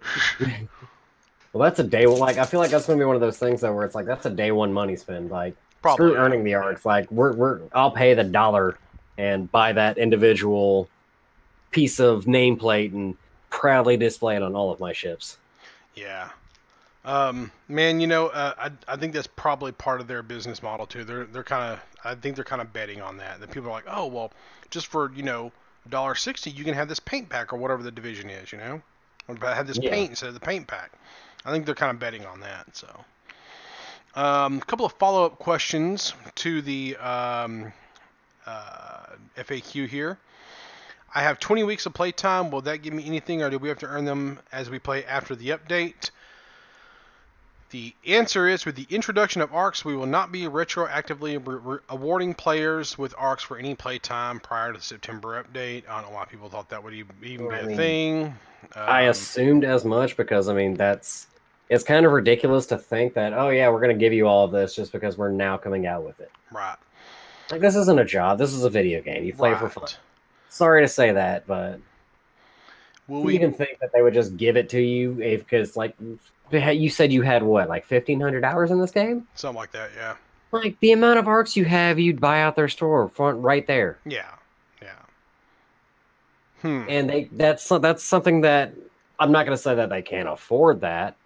[1.52, 2.18] Well, that's a day one.
[2.18, 3.94] Like, I feel like that's going to be one of those things though, where it's
[3.94, 5.30] like that's a day one money spend.
[5.30, 6.86] Like, Probably screw earning the ARX.
[6.86, 8.78] Like, we're we're I'll pay the dollar
[9.18, 10.88] and buy that individual
[11.70, 13.16] piece of nameplate and
[13.50, 15.36] proudly display it on all of my ships.
[15.94, 16.30] Yeah.
[17.04, 20.86] Um, man, you know, uh, I, I think that's probably part of their business model
[20.86, 21.02] too.
[21.04, 23.40] They're they're kind of I think they're kind of betting on that.
[23.40, 24.32] That people are like, oh well,
[24.70, 25.50] just for you know
[25.88, 28.82] dollar sixty, you can have this paint pack or whatever the division is, you know,
[29.26, 29.90] or have this Yeah.
[29.90, 30.92] paint instead of the paint pack.
[31.44, 32.76] I think they're kind of betting on that.
[32.76, 33.04] So,
[34.14, 37.72] um, a couple of follow up questions to the um,
[38.46, 40.18] uh, FAQ here.
[41.14, 42.50] I have 20 weeks of playtime.
[42.50, 45.04] Will that give me anything, or do we have to earn them as we play
[45.04, 46.10] after the update?
[47.72, 52.34] The answer is with the introduction of ARX, we will not be retroactively re- awarding
[52.34, 55.88] players with ARX for any playtime prior to the September update.
[55.88, 58.38] I don't know why people thought that would even be I a mean, thing.
[58.76, 61.28] I Um, assumed as much because I mean that's
[61.70, 64.44] it's kind of ridiculous to think that oh yeah we're going to give you all
[64.44, 66.30] of this just because we're now coming out with it.
[66.52, 66.76] Right.
[67.50, 68.36] Like this isn't a job.
[68.36, 69.24] This is a video game.
[69.24, 69.88] You play for fun.
[70.50, 71.80] Sorry to say that, but
[73.08, 73.34] Will you we?
[73.34, 75.96] even think that they would just give it to you if because like
[76.52, 79.90] you said you had what like 1500 hours in this game Something like that.
[79.96, 80.14] Yeah.
[80.52, 83.98] like the amount of ARX you have you'd buy out their store front right there
[84.04, 84.30] Yeah.
[84.80, 84.88] Yeah.
[86.62, 86.84] Hmm.
[86.88, 88.74] and they that's that's something that
[89.18, 91.16] i'm not going to say that they can't afford that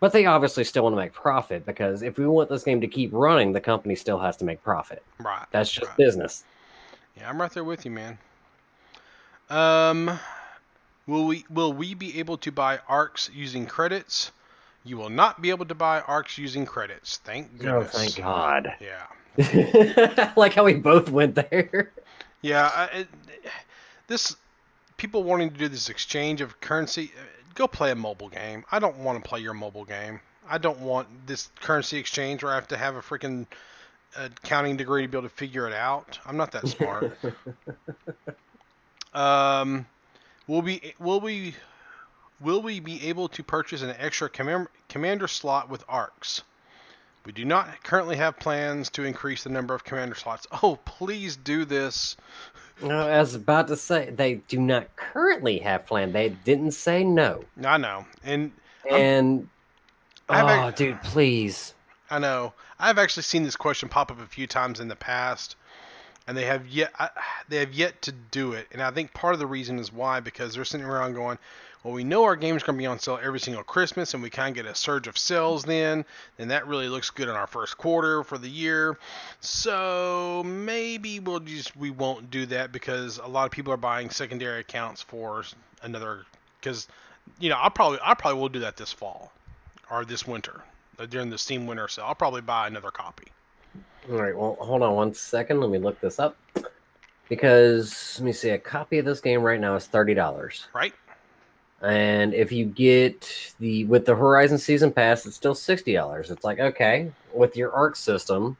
[0.00, 2.86] but they obviously still want to make profit because if we want this game to
[2.88, 5.44] keep running the company still has to make profit Right.
[5.50, 5.96] that's just right.
[5.96, 6.44] business
[7.16, 8.16] Yeah, I'm right there with you, man.
[9.50, 10.18] Um,
[11.06, 14.32] will we will we be able to buy ARX using credits?
[14.84, 17.18] You will not be able to buy ARX using credits.
[17.18, 17.94] Thank goodness.
[17.94, 20.32] oh thank god Yeah.
[20.36, 21.92] like how we both went there
[22.42, 22.70] Yeah.
[22.74, 23.08] I, it,
[24.08, 24.36] this
[24.96, 27.12] people wanting to do this exchange of currency.
[27.18, 27.22] uh,
[27.54, 28.64] Go play a mobile game.
[28.72, 30.20] I don't want to play your mobile game.
[30.48, 33.46] I don't want this currency exchange where I have to have a freaking
[34.16, 36.18] accounting degree to be able to figure it out.
[36.26, 37.16] I'm not that smart.
[39.14, 39.84] Um,
[40.46, 41.54] will we will we
[42.42, 46.42] will we be able to purchase an extra command, commander slot with ARX?
[47.24, 50.46] We do not currently have plans to increase the number of commander slots.
[50.62, 52.16] Oh, please do this.
[52.80, 56.10] No, I was about to say they do not currently have plan.
[56.10, 57.44] They didn't say no.
[57.62, 58.50] I know, and
[58.90, 59.48] And
[60.28, 61.74] I've oh, ac- dude, please.
[62.10, 65.54] I know I've actually seen this question pop up a few times in the past,
[66.26, 67.10] and they have yet I,
[67.48, 68.68] they have yet to do it.
[68.72, 71.38] And I think part of the reason is why because they're sitting around going,
[71.82, 74.30] well, we know our game's going to be on sale every single Christmas, and we
[74.30, 76.04] kind of get a surge of sales then.
[76.36, 78.96] Then that really looks good in our first quarter for the year.
[79.40, 84.10] So maybe we'll just we won't do that because a lot of people are buying
[84.10, 85.44] secondary accounts for
[85.82, 86.24] another.
[86.60, 86.86] Because
[87.40, 89.32] you know I probably I probably will do that this fall
[89.90, 90.62] or this winter
[91.10, 92.04] during the Steam Winter Sale.
[92.06, 93.26] I'll probably buy another copy.
[94.10, 95.60] All right, well, hold on one second.
[95.60, 96.36] Let me look this up.
[97.28, 100.92] Because let me see, a copy of this game right now is thirty dollars, Right?
[101.80, 106.30] and if you get the with the Horizon Season Pass, it's still sixty dollars.
[106.30, 108.56] It's like okay, with your Arc system,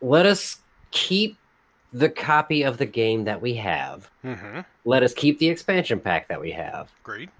[0.00, 0.58] let us
[0.90, 1.36] keep
[1.92, 4.10] the copy of the game that we have.
[4.24, 4.60] Mm-hmm.
[4.84, 7.30] Let us keep the expansion pack that we have Agreed.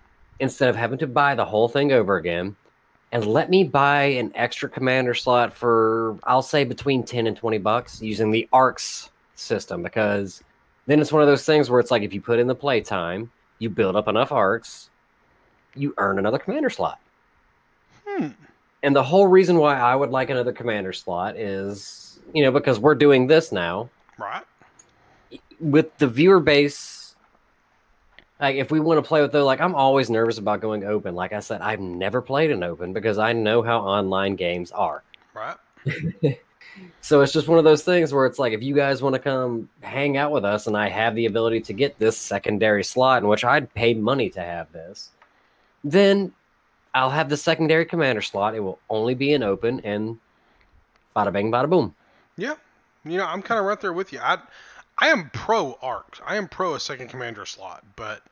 [0.41, 2.55] instead of having to buy the whole thing over again.
[3.13, 7.59] And let me buy an extra commander slot for, I'll say, between 10 and 20
[7.59, 10.43] bucks using the ARX system because
[10.87, 13.31] then it's one of those things where it's like if you put in the playtime,
[13.59, 14.91] you build up enough ARX,
[15.75, 17.01] you earn another commander slot.
[18.07, 18.29] Hmm.
[18.83, 22.79] And the whole reason why I would like another commander slot is, you know, because
[22.79, 24.43] we're doing this now Right.
[25.59, 27.00] with the viewer base.
[28.41, 31.15] Like, if we want to play with though like, I'm always nervous about going open.
[31.15, 35.03] Like I said, I've never played an open because I know how online games are.
[35.35, 35.57] Right.
[37.01, 39.19] So it's just one of those things where it's like, if you guys want to
[39.19, 43.23] come hang out with us and I have the ability to get this secondary slot
[43.23, 45.11] in which I'd pay money to have this,
[45.83, 46.33] then
[46.95, 48.55] I'll have the secondary commander slot.
[48.55, 50.19] It will only be an open and
[51.17, 51.95] bada bing, bada boom.
[52.37, 52.55] Yeah.
[53.05, 54.21] You know, I'm kind of right there with you.
[54.21, 54.39] I,
[55.01, 56.19] I am pro arc.
[56.27, 58.23] I am pro a second commander slot, but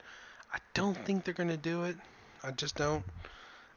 [0.53, 1.97] I don't think they're gonna do it.
[2.45, 3.03] I just don't.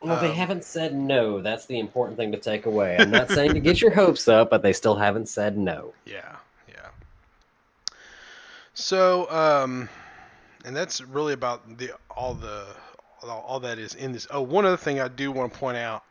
[0.02, 1.42] Well, they Um, haven't said no.
[1.42, 2.98] That's the important thing to take away.
[2.98, 5.94] I'm not saying to get your hopes up, but they still haven't said no.
[6.06, 6.38] Yeah,
[6.68, 6.90] yeah.
[8.74, 9.90] So, um,
[10.66, 12.66] and that's really about the all the
[13.22, 14.28] all, all that is in this.
[14.32, 16.04] Oh, one other thing I do want to point out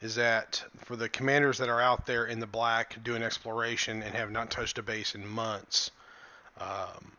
[0.00, 4.14] is that for the commanders that are out there in the black doing exploration and
[4.14, 5.90] have not touched a base in months,
[6.60, 7.12] um,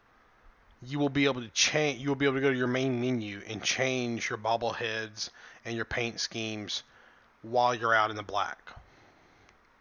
[0.83, 2.01] you will be able to change.
[2.01, 5.29] You will be able to go to your main menu and change your bobbleheads
[5.65, 6.83] and your paint schemes
[7.41, 8.71] while you're out in the black.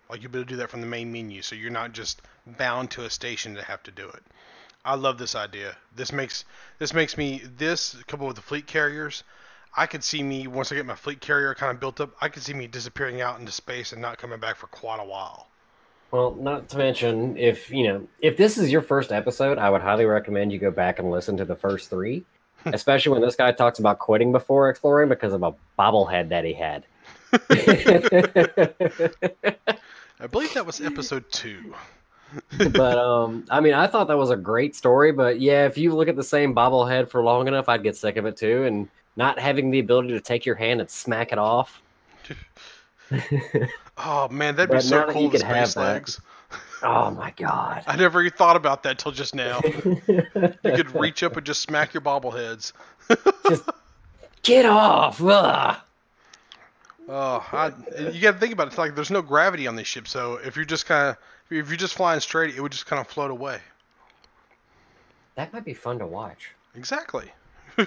[0.09, 2.21] Like you'll be able to do that from the main menu, so you're not just
[2.47, 4.23] bound to a station to have to do it.
[4.85, 5.77] I love this idea.
[5.95, 6.45] This makes
[6.79, 9.23] this makes me this coupled with the fleet carriers.
[9.77, 12.17] I could see me once I get my fleet carrier kind of built up.
[12.21, 15.05] I could see me disappearing out into space and not coming back for quite a
[15.05, 15.50] while.
[16.11, 19.81] Well, not to mention, if you know, if this is your first episode, I would
[19.81, 22.25] highly recommend you go back and listen to the first three,
[22.67, 26.53] especially when this guy talks about quitting before exploring because of a bobblehead that he
[26.53, 26.85] had.
[30.21, 31.75] I believe that was episode two.
[32.73, 35.13] but um, I mean, I thought that was a great story.
[35.13, 38.17] But yeah, if you look at the same bobblehead for long enough, I'd get sick
[38.17, 38.65] of it too.
[38.65, 41.81] And not having the ability to take your hand and smack it off.
[44.03, 45.81] Oh man, that'd be so that cool have space that.
[45.81, 46.21] legs.
[46.83, 47.85] Oh my god!
[47.87, 49.61] I never even thought about that till just now.
[50.63, 52.73] You could reach up and just smack your bobbleheads.
[53.49, 53.69] Just
[54.43, 55.21] get off!
[55.23, 55.77] Ugh.
[57.09, 57.73] Oh, I,
[58.13, 58.69] you got to think about it.
[58.69, 61.17] It's like there's no gravity on this ship, so if you're just kind of
[61.51, 63.59] if you're just flying straight, it would just kind of float away.
[65.35, 67.31] That might be fun to watch Exactly.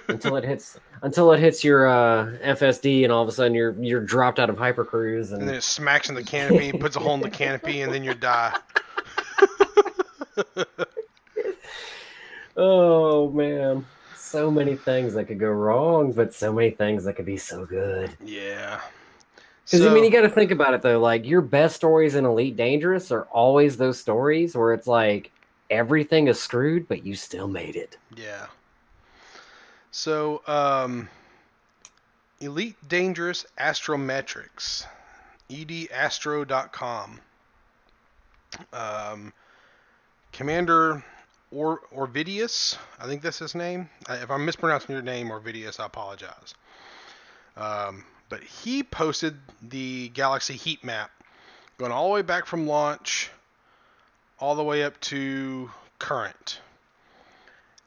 [0.08, 3.76] Until it hits until it hits your uh, FSD, and all of a sudden you're
[3.82, 7.00] you're dropped out of hypercruise, And and then it smacks in the canopy, puts a
[7.00, 8.56] hole in the canopy, and then you die.
[12.58, 17.26] oh man, so many things that could go wrong, but so many things that could
[17.26, 18.16] be so good.
[18.24, 18.82] Yeah.
[19.66, 21.00] Because I mean, you got to think about it though.
[21.00, 25.32] Like your best stories in Elite Dangerous are always those stories where it's like
[25.70, 27.98] everything is screwed, but you still made it.
[28.16, 28.48] Yeah.
[29.94, 31.08] So, um,
[32.42, 34.88] Elite Dangerous Astrometrics,
[35.52, 37.20] edastro.com.
[38.74, 39.34] Um,
[40.32, 41.04] Commander
[41.52, 43.88] or Orvidius, I think that's his name.
[44.10, 46.56] If I'm mispronouncing your name, Orvidius, I apologize.
[47.56, 51.12] Um, but he posted the Galaxy heat map,
[51.78, 53.30] going all the way back from launch,
[54.40, 56.62] all the way up to current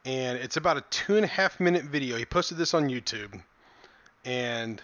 [0.06, 2.16] and it's about a two and a half minute video.
[2.16, 3.42] He posted this on YouTube,
[4.24, 4.80] and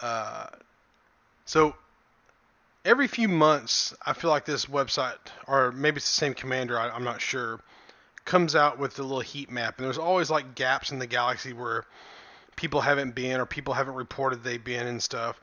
[0.00, 0.46] uh,
[1.46, 1.74] so
[2.84, 6.90] every few months, I feel like this website, or maybe it's the same commander, I,
[6.90, 7.60] I'm not sure,
[8.24, 11.54] comes out with a little heat map, and there's always like gaps in the galaxy
[11.54, 11.84] where
[12.54, 15.40] people haven't been or people haven't reported they've been and stuff.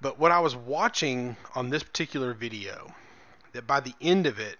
[0.00, 2.94] But what I was watching on this particular video,
[3.52, 4.58] that by the end of it,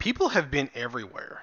[0.00, 1.42] people have been everywhere.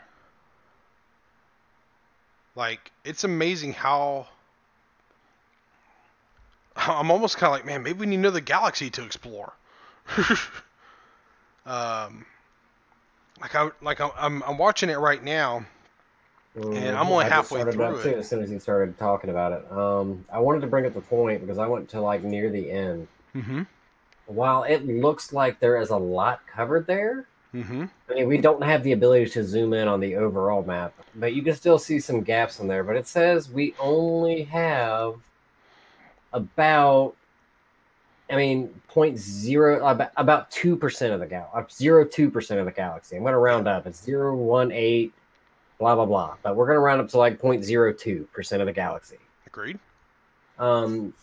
[2.55, 4.27] Like it's amazing how
[6.75, 9.53] I'm almost kind of like, man, maybe we need another galaxy to explore.
[11.65, 12.25] um,
[13.39, 15.65] like I like I'm I'm, watching it right now.
[16.55, 18.17] And I'm only I halfway started through it.
[18.17, 19.71] as soon as he started talking about it.
[19.71, 22.71] Um, I wanted to bring up the point because I went to like near the
[22.71, 23.07] end.
[23.35, 23.61] Mm-hmm.
[24.25, 27.27] While it looks like there is a lot covered there,
[27.57, 27.85] Mm-hmm.
[28.09, 31.33] I mean, we don't have the ability to zoom in on the overall map, but
[31.33, 32.83] you can still see some gaps in there.
[32.83, 35.15] But it says we only have
[36.33, 37.15] about
[38.29, 39.85] I mean, point zero
[40.17, 43.15] about two percent of the gal, uh, zero two percent of the galaxy.
[43.15, 43.87] I'm going to round up.
[43.87, 45.13] It's zero one eight,
[45.79, 46.35] blah blah blah.
[46.43, 49.17] But we're going to round up to like point zero two percent of the galaxy.
[49.45, 49.79] Agreed.
[50.59, 51.13] Um,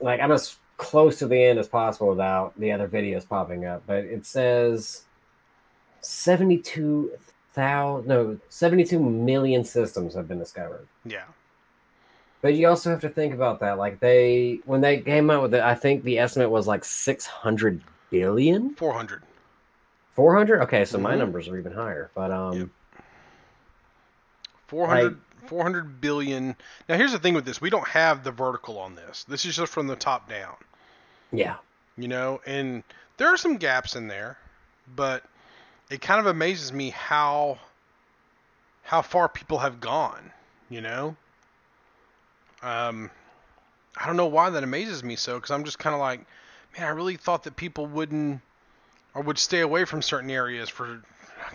[0.00, 3.84] like I'm as close to the end as possible without the other videos popping up.
[3.86, 5.04] But it says
[6.00, 7.12] seventy two
[7.52, 10.86] thousand, no, seventy two million systems have been discovered.
[11.04, 11.24] Yeah.
[12.40, 13.78] But you also have to think about that.
[13.78, 17.26] Like they, when they came out with it, I think the estimate was like six
[17.26, 17.80] hundred
[18.10, 18.74] billion.
[18.76, 19.22] 400.
[20.14, 20.62] Four hundred.
[20.62, 21.18] Okay, so my Mhm.
[21.18, 22.10] numbers are even higher.
[22.14, 22.68] But um, Yep.
[24.68, 26.54] 400, 400 billion.
[26.88, 29.24] Now, here's the thing with this we don't have the vertical on this.
[29.24, 30.56] This is just from the top down,
[31.32, 31.56] yeah,
[31.96, 32.82] you know, and
[33.16, 34.36] there are some gaps in there,
[34.94, 35.24] but
[35.90, 37.58] it kind of amazes me how
[38.82, 40.32] how far people have gone,
[40.70, 41.14] you know?
[42.62, 43.10] Um,
[43.96, 46.20] I don't know why that amazes me so, because I'm just kind of like,
[46.76, 48.40] man, I really thought that people wouldn't
[49.14, 51.02] or would stay away from certain areas for.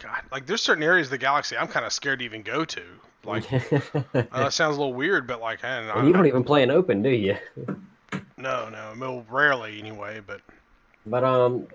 [0.01, 2.65] God, like there's certain areas of the galaxy I'm kind of scared to even go
[2.65, 2.81] to.
[3.25, 6.71] Like, uh, that sounds a little weird, but like, I, you don't even play an
[6.71, 7.37] open, do you?
[8.37, 10.21] no, no, well, rarely anyway.
[10.25, 10.41] But
[11.05, 11.67] But um,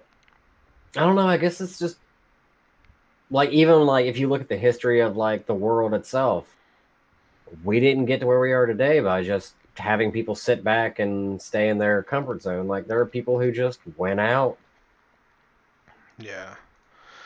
[0.96, 1.26] I don't know.
[1.26, 1.96] I guess it's just
[3.30, 6.56] like even like if you look at the history of like the world itself,
[7.64, 11.40] we didn't get to where we are today by just having people sit back and
[11.40, 12.66] stay in their comfort zone.
[12.66, 14.58] Like there are people who just went out,
[16.18, 16.54] yeah,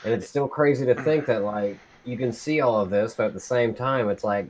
[0.05, 3.27] and it's still crazy to think that like you can see all of this, but
[3.27, 4.47] at the same time, it's like,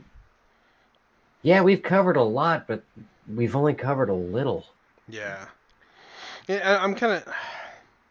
[1.43, 2.83] yeah, we've covered a lot, but
[3.33, 4.65] we've only covered a little.
[5.07, 5.45] yeah,
[6.47, 6.83] yeah.
[6.83, 7.33] I'm kind of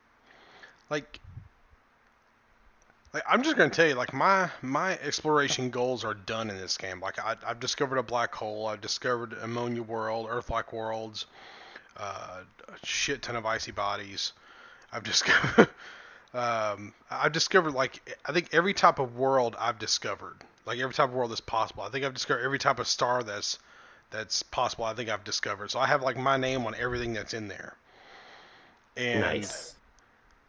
[0.90, 1.18] like,
[3.12, 6.76] like I'm just gonna tell you, like my my exploration goals are done in this
[6.78, 7.00] game.
[7.00, 8.66] Like I, I've discovered a black hole.
[8.66, 11.26] I've discovered ammonia world, Earth-like worlds,
[11.96, 14.32] uh, a shit ton of icy bodies.
[14.92, 15.68] I've discovered.
[16.32, 21.10] um, I've discovered like I think every type of world I've discovered, like every type
[21.10, 21.82] of world that's possible.
[21.82, 23.58] I think I've discovered every type of star that's
[24.10, 24.84] that's possible.
[24.84, 25.70] I think I've discovered.
[25.70, 27.76] So I have like my name on everything that's in there.
[28.96, 29.74] And nice.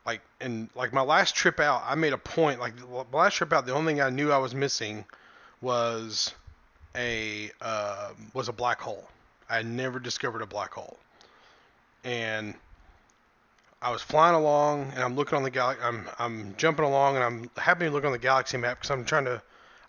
[0.05, 2.59] Like and like my last trip out, I made a point.
[2.59, 5.05] Like the last trip out, the only thing I knew I was missing
[5.61, 6.33] was
[6.95, 9.07] a uh, was a black hole.
[9.49, 10.97] I had never discovered a black hole,
[12.03, 12.55] and
[13.81, 15.75] I was flying along and I'm looking on the gal.
[15.81, 19.05] I'm I'm jumping along and I'm happening to look on the galaxy map because I'm
[19.05, 19.41] trying to.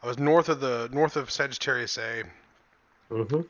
[0.02, 2.24] I was north of the north of Sagittarius A,
[3.10, 3.42] hmm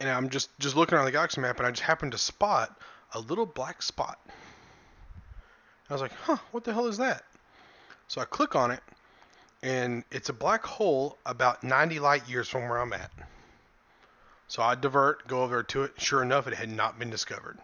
[0.00, 2.78] and I'm just just looking on the galaxy map and I just happened to spot
[3.14, 4.18] a little black spot.
[5.88, 7.24] I was like, huh, what the hell is that?
[8.08, 8.80] So I click on it,
[9.62, 13.10] and it's a black hole about 90 light years from where I'm at.
[14.48, 15.92] So I divert, go over to it.
[15.98, 17.58] Sure enough, it had not been discovered.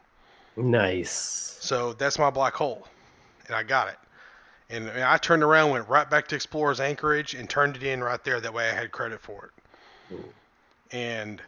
[0.57, 1.59] Nice.
[1.61, 2.87] So that's my black hole,
[3.47, 3.99] and I got it.
[4.71, 8.23] And I turned around, went right back to Explorer's Anchorage, and turned it in right
[8.25, 8.41] there.
[8.41, 10.15] That way, I had credit for it.
[10.15, 10.25] Ooh.
[10.91, 11.43] And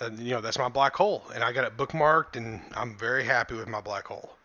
[0.00, 3.24] uh, you know, that's my black hole, and I got it bookmarked, and I'm very
[3.24, 4.36] happy with my black hole.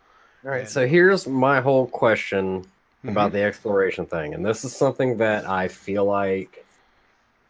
[0.44, 2.66] All right, And- so here's my whole question
[3.04, 3.10] Mm-hmm.
[3.10, 6.66] about the exploration thing, and this is something that I feel like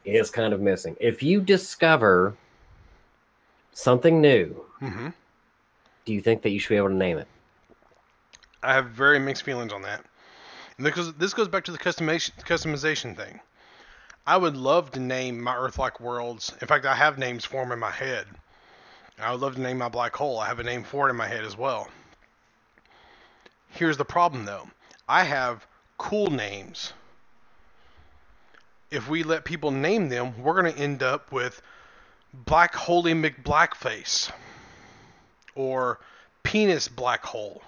[0.05, 0.95] is kind of missing.
[0.99, 2.35] If you discover
[3.73, 5.09] something new, hmm
[6.05, 7.27] do you think that you should be able to name it?
[8.61, 10.03] I have very mixed feelings on that.
[10.77, 13.39] And because this goes back to the customization customization thing.
[14.27, 16.53] I would love to name my Earth-like worlds.
[16.61, 18.27] In fact, I have names for them in my head.
[19.17, 20.39] I would love to name my black hole.
[20.39, 21.87] I have a name for it in my head as well.
[23.77, 24.67] Here's the problem, though.
[25.07, 25.67] I have
[25.99, 26.93] cool names.
[28.89, 31.61] If we let people name them, we're going to end up with
[32.33, 34.31] Black Holy McBlackface
[35.53, 35.99] or
[36.41, 37.61] Penis Black Hole.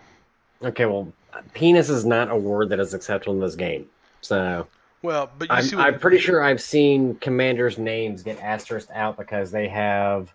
[0.63, 1.13] Okay, well,
[1.53, 3.85] penis is not a word that is acceptable in this game.
[4.21, 4.65] So
[5.03, 8.89] Well, but you I'm, see what I'm pretty sure I've seen commanders' names get asterisked
[8.95, 10.33] out because they have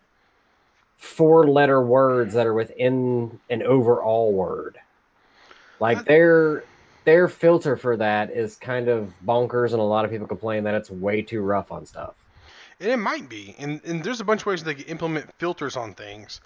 [0.99, 4.79] four letter words that are within an overall word.
[5.81, 6.65] Like their
[7.05, 10.75] their filter for that is kind of bonkers, and a lot of people complain that
[10.75, 12.15] it's way too rough on stuff.
[12.81, 15.77] And it might be, and and there's a bunch of ways they can implement filters
[15.77, 16.41] on things.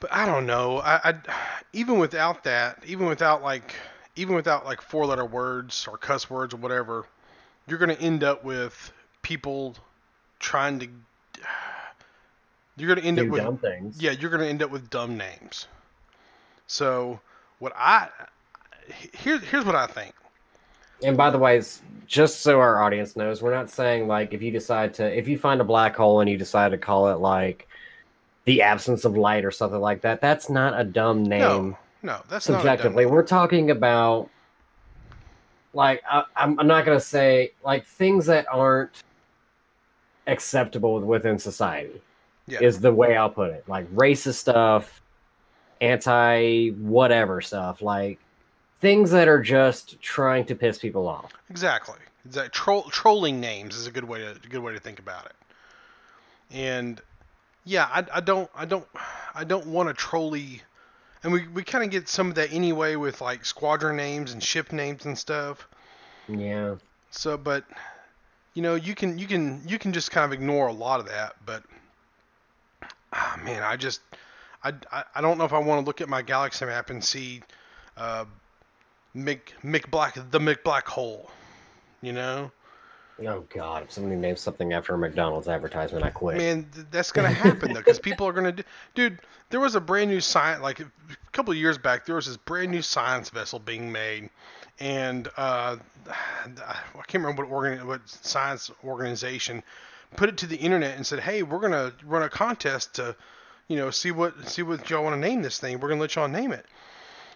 [0.00, 0.78] But I don't know.
[0.78, 1.14] I, I
[1.72, 3.74] even without that, even without like
[4.16, 7.06] even without like four letter words or cuss words or whatever,
[7.66, 8.92] you're gonna end up with
[9.22, 9.76] people
[10.40, 10.88] trying to.
[12.76, 14.00] You're gonna end Do up with dumb things.
[14.00, 15.66] yeah, you're gonna end up with dumb names.
[16.66, 17.20] So
[17.62, 18.08] what I
[19.14, 20.14] here here's what I think.
[21.04, 21.62] And by the way,
[22.06, 25.38] just so our audience knows, we're not saying like if you decide to if you
[25.38, 27.68] find a black hole and you decide to call it like
[28.46, 30.20] the absence of light or something like that.
[30.20, 33.06] That's not a dumb name No, no, that's not a dumb subjectively.
[33.06, 34.28] We're talking about
[35.72, 39.04] like I, I'm, I'm not gonna say like things that aren't
[40.26, 42.00] acceptable within society
[42.48, 42.58] Yeah.
[42.60, 43.62] is the way I'll put it.
[43.68, 45.01] Like racist stuff,
[45.82, 48.18] anti whatever stuff, like
[48.80, 51.32] things that are just trying to piss people off.
[51.50, 51.98] Exactly.
[52.24, 52.50] Exactly.
[52.50, 55.34] Troll, trolling names is a good way to a good way to think about it.
[56.52, 57.00] And
[57.64, 58.86] yeah, I, I don't I don't
[59.34, 60.62] I don't want to trolly,
[61.22, 64.42] and we we kind of get some of that anyway with like squadron names and
[64.42, 65.66] ship names and stuff.
[66.28, 66.76] Yeah.
[67.10, 67.64] So, but
[68.54, 71.06] you know, you can you can you can just kind of ignore a lot of
[71.06, 71.34] that.
[71.44, 71.64] But
[73.12, 74.00] ah, man, I just
[74.64, 77.02] I, I, I don't know if I want to look at my galaxy map and
[77.02, 77.42] see
[77.96, 78.24] uh,
[79.16, 81.30] Mick Mick Black the Mick Black hole.
[82.00, 82.50] You know,
[83.20, 83.84] Oh God!
[83.84, 86.38] If somebody names something after a McDonald's advertisement, I quit.
[86.38, 88.62] man, that's gonna happen though, because people are gonna do.
[88.94, 89.18] Dude,
[89.50, 90.90] there was a brand new science like a
[91.32, 92.06] couple of years back.
[92.06, 94.30] There was this brand new science vessel being made,
[94.80, 95.76] and uh,
[96.08, 96.76] I
[97.06, 99.62] can't remember what organ what science organization
[100.16, 103.14] put it to the internet and said, "Hey, we're gonna run a contest to,
[103.68, 105.80] you know, see what see what y'all want to name this thing.
[105.80, 106.66] We're gonna let y'all name it."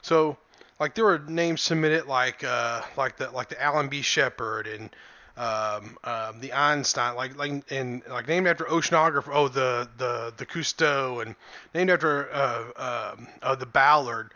[0.02, 0.36] So,
[0.78, 4.02] like, there were names submitted like uh, like the like the Alan B.
[4.02, 4.90] Shepard and
[5.36, 9.30] um, um, the Einstein, like like and like named after oceanographer.
[9.32, 11.34] Oh, the the the Cousteau, and
[11.74, 14.32] named after uh, um uh, the Ballard,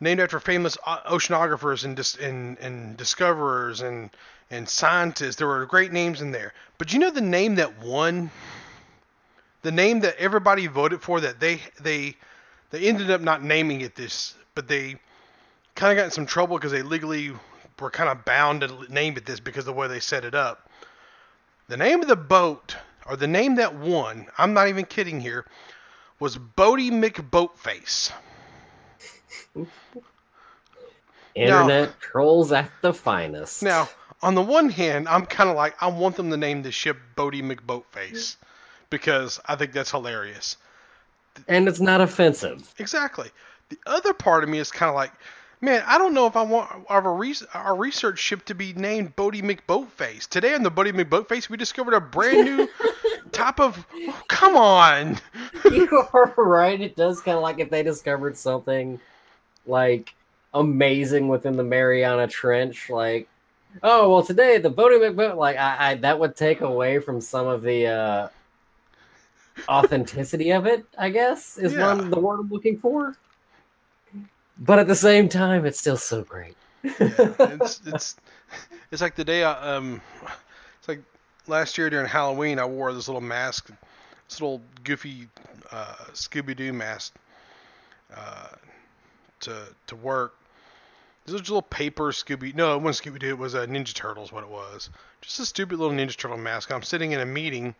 [0.00, 4.10] named after famous oceanographers and dis- and and discoverers and
[4.50, 5.36] and scientists.
[5.36, 6.52] There were great names in there.
[6.78, 8.30] But you know the name that won,
[9.64, 12.14] the name that everybody voted for that they they
[12.70, 14.96] they ended up not naming it this, but they
[15.74, 17.32] kind of got in some trouble because they legally
[17.80, 20.34] were kind of bound to name it this because of the way they set it
[20.34, 20.70] up.
[21.68, 22.76] The name of the boat,
[23.06, 25.46] or the name that won, I'm not even kidding here,
[26.20, 28.12] was Boaty McBoatface.
[31.34, 33.62] Internet trolls at the finest.
[33.62, 33.88] Now,
[34.22, 36.98] on the one hand, I'm kind of like, I want them to name the ship
[37.16, 38.36] Boaty McBoatface
[38.90, 40.56] because I think that's hilarious.
[41.48, 42.72] and it's not offensive.
[42.78, 43.30] Exactly.
[43.70, 45.12] The other part of me is kind of like,
[45.60, 47.02] man, I don't know if I want our,
[47.54, 50.28] our research ship to be named Boaty McBoatface.
[50.28, 52.68] Today on the Boaty McBoatface, we discovered a brand new
[53.32, 53.84] type of.
[53.94, 55.18] oh, come on.
[55.64, 56.80] you are right.
[56.80, 59.00] It does kind of like if they discovered something
[59.66, 60.14] like
[60.52, 63.28] amazing within the Mariana Trench, like.
[63.82, 67.48] Oh well, today the Boaty McBoat, like I, I, that would take away from some
[67.48, 68.28] of the uh,
[69.68, 70.84] authenticity of it.
[70.98, 71.94] I guess is Yeah.
[71.94, 73.16] one the word I'm looking for.
[74.58, 76.56] But at the same time, it's still so great.
[76.84, 78.16] it's it's
[78.90, 80.00] it's like the day I um
[80.78, 81.02] it's like
[81.46, 83.70] last year during Halloween I wore this little mask,
[84.28, 85.28] this little goofy
[85.72, 87.14] uh, Scooby Doo mask
[88.14, 88.48] uh,
[89.40, 90.34] to to work.
[91.24, 92.54] This was just a little paper Scooby.
[92.54, 93.30] No, it wasn't Scooby Doo.
[93.30, 94.30] It was a Ninja Turtles.
[94.30, 94.90] What it was,
[95.22, 96.70] just a stupid little Ninja Turtle mask.
[96.70, 97.74] I'm sitting in a meeting.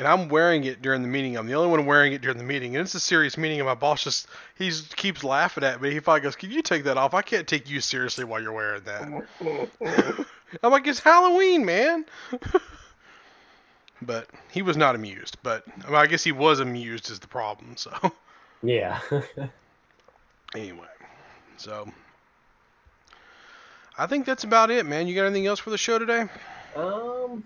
[0.00, 1.36] And I'm wearing it during the meeting.
[1.36, 3.60] I'm the only one wearing it during the meeting, and it's a serious meeting.
[3.60, 5.90] And my boss just he keeps laughing at me.
[5.90, 7.12] He finally goes, "Can you take that off?
[7.12, 10.26] I can't take you seriously while you're wearing that."
[10.62, 12.06] I'm like, it's Halloween, man.
[14.02, 15.36] but he was not amused.
[15.42, 17.76] But I, mean, I guess he was amused is the problem.
[17.76, 17.92] So
[18.62, 19.00] yeah.
[20.54, 20.88] anyway,
[21.58, 21.92] so
[23.98, 25.08] I think that's about it, man.
[25.08, 26.24] You got anything else for the show today?
[26.74, 27.44] Um,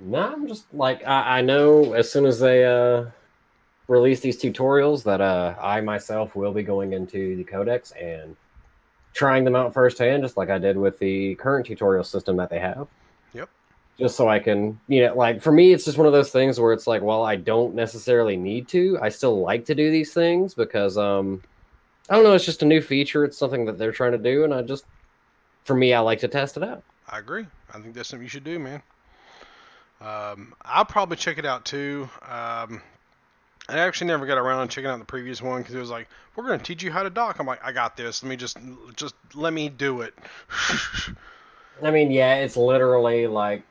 [0.00, 3.06] no, I'm just like I, I know as soon as they uh
[3.88, 8.36] release these tutorials that uh I myself will be going into the codex and
[9.14, 12.60] trying them out firsthand, just like I did with the current tutorial system that they
[12.60, 12.86] have.
[13.32, 13.48] Yep.
[13.98, 16.60] Just so I can, you know, like for me, it's just one of those things
[16.60, 18.98] where it's like, well, I don't necessarily need to.
[19.02, 21.42] I still like to do these things because, um,
[22.08, 23.24] I don't know, it's just a new feature.
[23.24, 24.84] It's something that they're trying to do, and I just,
[25.64, 26.82] for me, I like to test it out.
[27.08, 27.46] I agree.
[27.74, 28.82] I think that's something you should do, man.
[30.00, 32.08] Um, I'll probably check it out too.
[32.22, 32.80] Um,
[33.70, 36.08] I actually never got around to checking out the previous one because it was like,
[36.36, 37.38] we're going to teach you how to dock.
[37.38, 38.22] I'm like, I got this.
[38.22, 38.56] Let me just,
[38.96, 40.14] just let me do it.
[41.82, 43.62] I mean, yeah, it's literally like,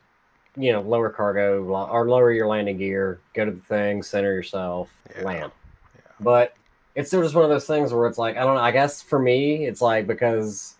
[0.56, 4.90] you know, lower cargo or lower your landing gear, go to the thing, center yourself,
[5.16, 5.24] Yeah.
[5.24, 5.52] land.
[5.96, 6.02] Yeah.
[6.20, 6.54] But
[6.96, 9.02] it's still just one of those things where it's like, I don't know, I guess
[9.02, 10.76] for me, it's like because,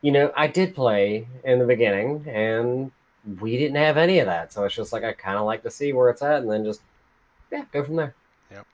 [0.00, 2.92] you know, I did play in the beginning and
[3.40, 4.52] we didn't have any of that.
[4.52, 6.64] So it's just like I kind of like to see where it's at, and then
[6.64, 6.82] just
[7.50, 8.14] yeah, go from there.
[8.50, 8.66] Yep.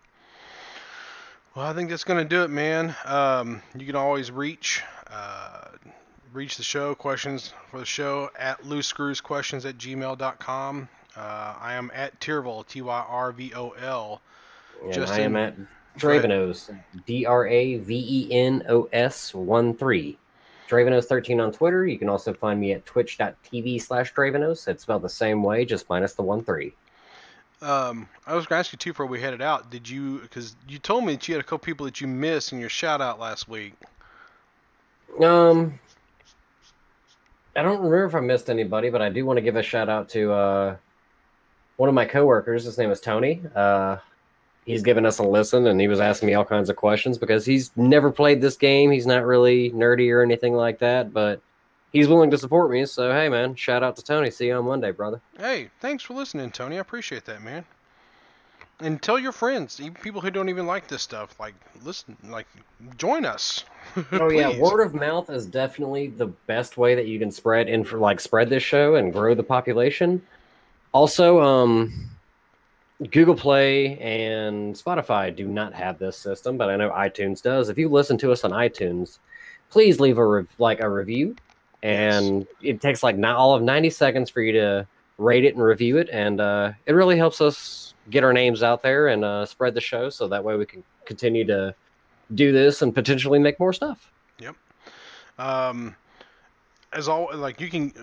[1.54, 2.94] Well, I think that's gonna do it, man.
[3.04, 4.82] Um, you can always reach.
[5.08, 5.68] Uh,
[6.32, 11.74] reach the show questions for the show at loose screws questions at gmail.com uh, i
[11.74, 14.20] am at tyrvol t-y-r-v-o-l
[14.92, 15.56] and i am at
[15.98, 16.70] dravenos
[17.04, 17.72] d-r-a-v-e-n-o-s
[19.32, 20.16] 1-3
[20.70, 21.84] Dravenos13 on Twitter.
[21.86, 24.68] You can also find me at twitch.tv slash Dravenos.
[24.68, 26.72] It's spelled the same way, just minus the 1 3.
[27.62, 29.70] Um, I was gonna ask you too before we headed out.
[29.70, 30.20] Did you?
[30.20, 32.70] Because you told me that you had a couple people that you missed in your
[32.70, 33.74] shout out last week.
[35.22, 35.78] Um,
[37.54, 39.90] I don't remember if I missed anybody, but I do want to give a shout
[39.90, 40.76] out to uh,
[41.76, 42.64] one of my coworkers.
[42.64, 43.42] His name is Tony.
[43.54, 43.98] Uh,
[44.70, 47.44] he's given us a listen, and he was asking me all kinds of questions because
[47.44, 48.90] he's never played this game.
[48.90, 51.40] He's not really nerdy or anything like that, but
[51.92, 52.86] he's willing to support me.
[52.86, 54.30] So hey, man, shout out to Tony.
[54.30, 55.20] See you on Monday, brother.
[55.38, 56.76] Hey, thanks for listening, Tony.
[56.76, 57.64] I appreciate that, man.
[58.82, 62.46] And tell your friends, even people who don't even like this stuff, like listen, like
[62.96, 63.64] join us.
[64.12, 67.86] Oh yeah, word of mouth is definitely the best way that you can spread and
[67.86, 70.22] for like spread this show and grow the population.
[70.92, 72.10] Also, um,
[73.08, 77.70] Google Play and Spotify do not have this system, but I know iTunes does.
[77.70, 79.18] If you listen to us on iTunes,
[79.70, 81.34] please leave a rev- like a review,
[81.82, 84.86] and it takes like not all of ninety seconds for you to
[85.16, 88.82] rate it and review it, and uh, it really helps us get our names out
[88.82, 91.74] there and uh, spread the show, so that way we can continue to
[92.34, 94.12] do this and potentially make more stuff.
[94.38, 94.56] Yep.
[95.38, 95.96] Um,
[96.92, 97.94] as all like you can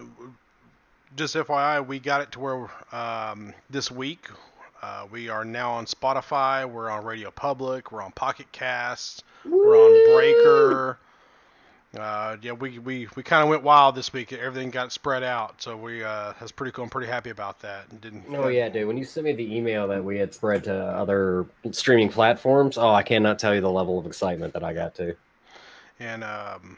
[1.15, 4.27] just FYI, we got it to where um, this week
[4.87, 6.69] uh, we are now on Spotify.
[6.69, 7.91] We're on Radio Public.
[7.91, 9.21] We're on Pocket Casts.
[9.43, 10.97] We're on Breaker.
[11.97, 14.31] Uh, yeah, we, we, we kind of went wild this week.
[14.31, 16.85] Everything got spread out, so we uh, that's pretty cool.
[16.85, 17.99] I'm pretty happy about that.
[17.99, 18.25] Didn't.
[18.29, 18.87] Oh yeah, dude.
[18.87, 22.89] When you sent me the email that we had spread to other streaming platforms, oh,
[22.89, 25.17] I cannot tell you the level of excitement that I got to.
[25.99, 26.77] And um,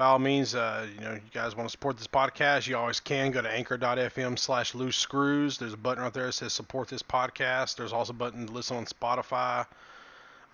[0.00, 3.00] by all means, uh, you know, you guys want to support this podcast, you always
[3.00, 3.30] can.
[3.32, 5.58] Go to anchor.fm slash loose screws.
[5.58, 7.76] There's a button right there that says support this podcast.
[7.76, 9.66] There's also a button to listen on Spotify.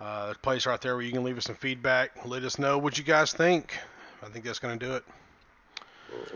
[0.01, 2.11] Uh, place right there where you can leave us some feedback.
[2.25, 3.73] Let us know what you guys think.
[4.21, 5.05] I think that's going to do it.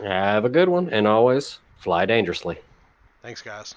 [0.02, 2.60] Have a good one, and always fly dangerously.
[3.20, 3.74] Thanks, guys.